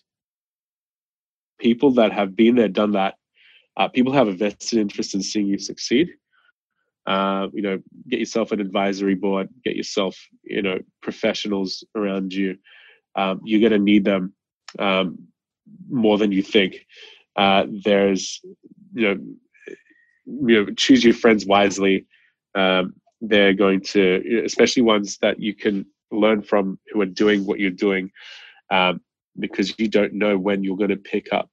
people 1.64 1.92
that 1.92 2.12
have 2.12 2.36
been 2.36 2.56
there 2.56 2.74
done 2.82 2.92
that 2.92 3.16
uh, 3.78 3.88
people 3.88 4.14
have 4.14 4.28
a 4.28 4.34
vested 4.34 4.78
interest 4.80 5.16
in 5.16 5.24
seeing 5.24 5.48
you 5.48 5.58
succeed 5.58 6.10
uh, 7.08 7.48
you 7.54 7.64
know 7.64 7.78
get 8.10 8.20
yourself 8.20 8.52
an 8.52 8.62
advisory 8.62 9.16
board 9.16 9.48
get 9.66 9.76
yourself 9.76 10.16
you 10.44 10.62
know 10.62 10.78
professionals 11.02 11.84
around 11.96 12.34
you 12.34 12.58
um, 13.16 13.42
you're 13.44 13.60
going 13.60 13.80
to 13.80 13.92
need 13.92 14.06
them 14.06 14.34
um, 14.80 15.18
more 15.90 16.18
than 16.18 16.32
you 16.32 16.42
think. 16.42 16.86
Uh, 17.36 17.66
there's, 17.84 18.42
you 18.94 19.08
know, 19.08 19.22
you 20.26 20.66
know, 20.66 20.74
choose 20.74 21.04
your 21.04 21.14
friends 21.14 21.46
wisely. 21.46 22.06
Um, 22.56 22.94
they're 23.22 23.54
going 23.54 23.82
to, 23.82 24.42
especially 24.46 24.84
ones 24.84 25.18
that 25.22 25.40
you 25.40 25.54
can 25.54 25.86
learn 26.12 26.42
from 26.42 26.80
who 26.92 27.02
are 27.02 27.08
doing 27.08 27.46
what 27.46 27.60
you're 27.60 27.72
doing, 27.72 28.12
um, 28.70 29.02
because 29.40 29.78
you 29.80 29.88
don't 29.88 30.14
know 30.14 30.38
when 30.38 30.64
you're 30.64 30.78
going 30.78 30.90
to 30.90 30.96
pick 30.96 31.34
up 31.34 31.50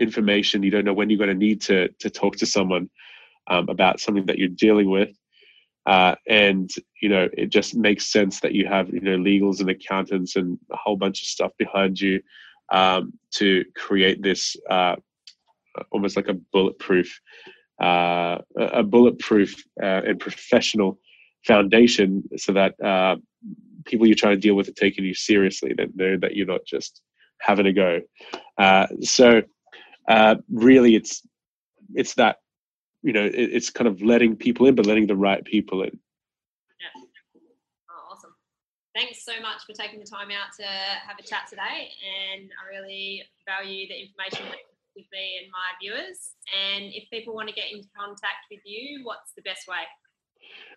information. 0.00 0.62
You 0.62 0.70
don't 0.70 0.84
know 0.84 0.94
when 0.94 1.10
you're 1.10 1.18
going 1.18 1.28
to 1.28 1.34
need 1.34 1.60
to 1.62 1.88
to 2.00 2.10
talk 2.10 2.36
to 2.36 2.46
someone 2.46 2.90
um, 3.48 3.68
about 3.68 4.00
something 4.00 4.26
that 4.26 4.38
you're 4.38 4.48
dealing 4.48 4.90
with. 4.90 5.10
Uh, 5.86 6.14
and 6.28 6.70
you 7.00 7.08
know, 7.08 7.28
it 7.36 7.50
just 7.50 7.74
makes 7.74 8.12
sense 8.12 8.40
that 8.40 8.54
you 8.54 8.66
have 8.66 8.90
you 8.90 9.00
know 9.00 9.16
legals 9.16 9.60
and 9.60 9.70
accountants 9.70 10.36
and 10.36 10.58
a 10.70 10.76
whole 10.76 10.96
bunch 10.96 11.22
of 11.22 11.28
stuff 11.28 11.52
behind 11.58 12.00
you 12.00 12.20
um, 12.70 13.12
to 13.32 13.64
create 13.74 14.22
this 14.22 14.56
uh, 14.68 14.96
almost 15.90 16.16
like 16.16 16.28
a 16.28 16.34
bulletproof, 16.34 17.20
uh, 17.82 18.38
a 18.56 18.82
bulletproof 18.82 19.54
uh, 19.82 20.02
and 20.06 20.20
professional 20.20 20.98
foundation, 21.46 22.22
so 22.36 22.52
that 22.52 22.74
uh, 22.84 23.16
people 23.86 24.06
you're 24.06 24.14
trying 24.14 24.36
to 24.36 24.40
deal 24.40 24.54
with 24.54 24.68
are 24.68 24.72
taking 24.72 25.04
you 25.04 25.14
seriously. 25.14 25.72
That 25.76 25.96
know 25.96 26.16
that 26.18 26.36
you're 26.36 26.46
not 26.46 26.64
just 26.66 27.00
having 27.40 27.66
a 27.66 27.72
go. 27.72 28.00
Uh, 28.58 28.86
so 29.00 29.42
uh, 30.08 30.36
really, 30.50 30.94
it's 30.94 31.26
it's 31.94 32.14
that 32.14 32.36
you 33.02 33.12
know 33.12 33.24
it, 33.24 33.34
it's 33.34 33.70
kind 33.70 33.88
of 33.88 34.02
letting 34.02 34.36
people 34.36 34.66
in, 34.66 34.74
but 34.74 34.86
letting 34.86 35.06
the 35.06 35.16
right 35.16 35.44
people 35.44 35.82
in. 35.82 35.98
Awesome. 38.10 38.34
Thanks 38.94 39.24
so 39.24 39.32
much 39.40 39.62
for 39.66 39.72
taking 39.72 40.00
the 40.00 40.06
time 40.06 40.28
out 40.30 40.52
to 40.58 40.64
have 40.66 41.16
a 41.18 41.22
chat 41.22 41.42
today. 41.48 41.90
And 42.02 42.50
I 42.60 42.68
really 42.68 43.22
value 43.46 43.86
the 43.86 43.94
information 43.94 44.46
that 44.46 44.58
you 44.96 45.02
give 45.02 45.06
me 45.12 45.38
and 45.42 45.50
my 45.52 45.70
viewers. 45.80 46.32
And 46.50 46.92
if 46.92 47.08
people 47.10 47.34
want 47.34 47.48
to 47.48 47.54
get 47.54 47.70
in 47.72 47.82
contact 47.96 48.46
with 48.50 48.60
you, 48.64 49.00
what's 49.04 49.32
the 49.36 49.42
best 49.42 49.68
way? 49.68 49.86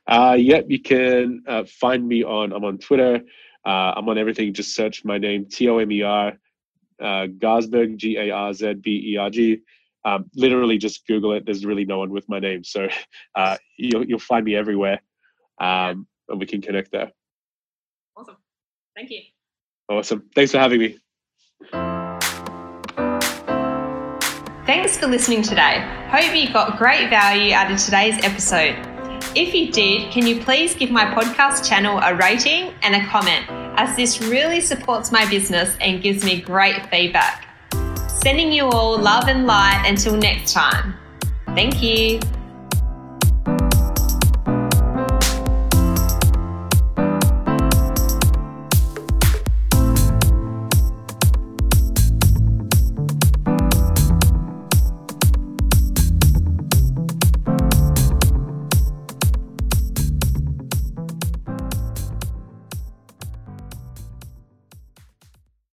Uh, 0.07 0.35
yep, 0.37 0.65
you 0.69 0.79
can 0.79 1.43
uh, 1.47 1.63
find 1.63 2.07
me 2.07 2.23
on. 2.23 2.53
I'm 2.53 2.63
on 2.63 2.77
Twitter. 2.77 3.21
Uh, 3.65 3.93
I'm 3.95 4.07
on 4.09 4.17
everything. 4.17 4.53
Just 4.53 4.75
search 4.75 5.05
my 5.05 5.17
name, 5.17 5.45
T 5.45 5.69
O 5.69 5.77
M 5.77 5.91
E 5.91 6.01
R, 6.03 6.33
uh, 7.03 7.27
Garzberg, 7.27 7.97
G 7.97 8.17
A 8.17 8.31
R 8.31 8.53
Z 8.53 8.75
B 8.75 9.13
E 9.13 9.17
R 9.17 9.29
G. 9.29 9.61
um, 10.05 10.29
literally 10.35 10.77
just 10.77 11.05
Google 11.07 11.33
it. 11.33 11.45
There's 11.45 11.65
really 11.65 11.85
no 11.85 11.99
one 11.99 12.09
with 12.09 12.27
my 12.27 12.39
name, 12.39 12.63
so 12.63 12.87
uh, 13.35 13.57
you'll 13.77 14.05
you'll 14.05 14.19
find 14.19 14.45
me 14.45 14.55
everywhere, 14.55 15.01
um, 15.59 16.07
and 16.29 16.39
we 16.39 16.45
can 16.45 16.61
connect 16.61 16.91
there. 16.91 17.11
Awesome. 18.15 18.37
Thank 18.95 19.09
you. 19.11 19.21
Awesome. 19.89 20.29
Thanks 20.35 20.51
for 20.51 20.59
having 20.59 20.79
me. 20.79 20.97
Thanks 24.65 24.97
for 24.97 25.07
listening 25.07 25.41
today. 25.41 25.85
Hope 26.09 26.33
you 26.33 26.51
got 26.53 26.77
great 26.77 27.09
value 27.09 27.53
out 27.53 27.69
of 27.69 27.77
today's 27.77 28.15
episode. 28.23 28.75
If 29.35 29.53
you 29.53 29.71
did, 29.71 30.11
can 30.11 30.25
you 30.25 30.41
please 30.41 30.73
give 30.75 30.89
my 30.89 31.05
podcast 31.05 31.67
channel 31.67 31.99
a 32.01 32.15
rating 32.15 32.73
and 32.81 32.95
a 32.95 33.05
comment, 33.07 33.45
as 33.77 33.95
this 33.95 34.21
really 34.21 34.61
supports 34.61 35.11
my 35.11 35.29
business 35.29 35.75
and 35.81 36.01
gives 36.01 36.23
me 36.23 36.41
great 36.41 36.85
feedback. 36.89 37.47
Sending 38.07 38.51
you 38.51 38.65
all 38.65 38.97
love 38.97 39.27
and 39.27 39.45
light 39.45 39.83
until 39.87 40.15
next 40.15 40.53
time. 40.53 40.95
Thank 41.47 41.81
you. 41.81 42.19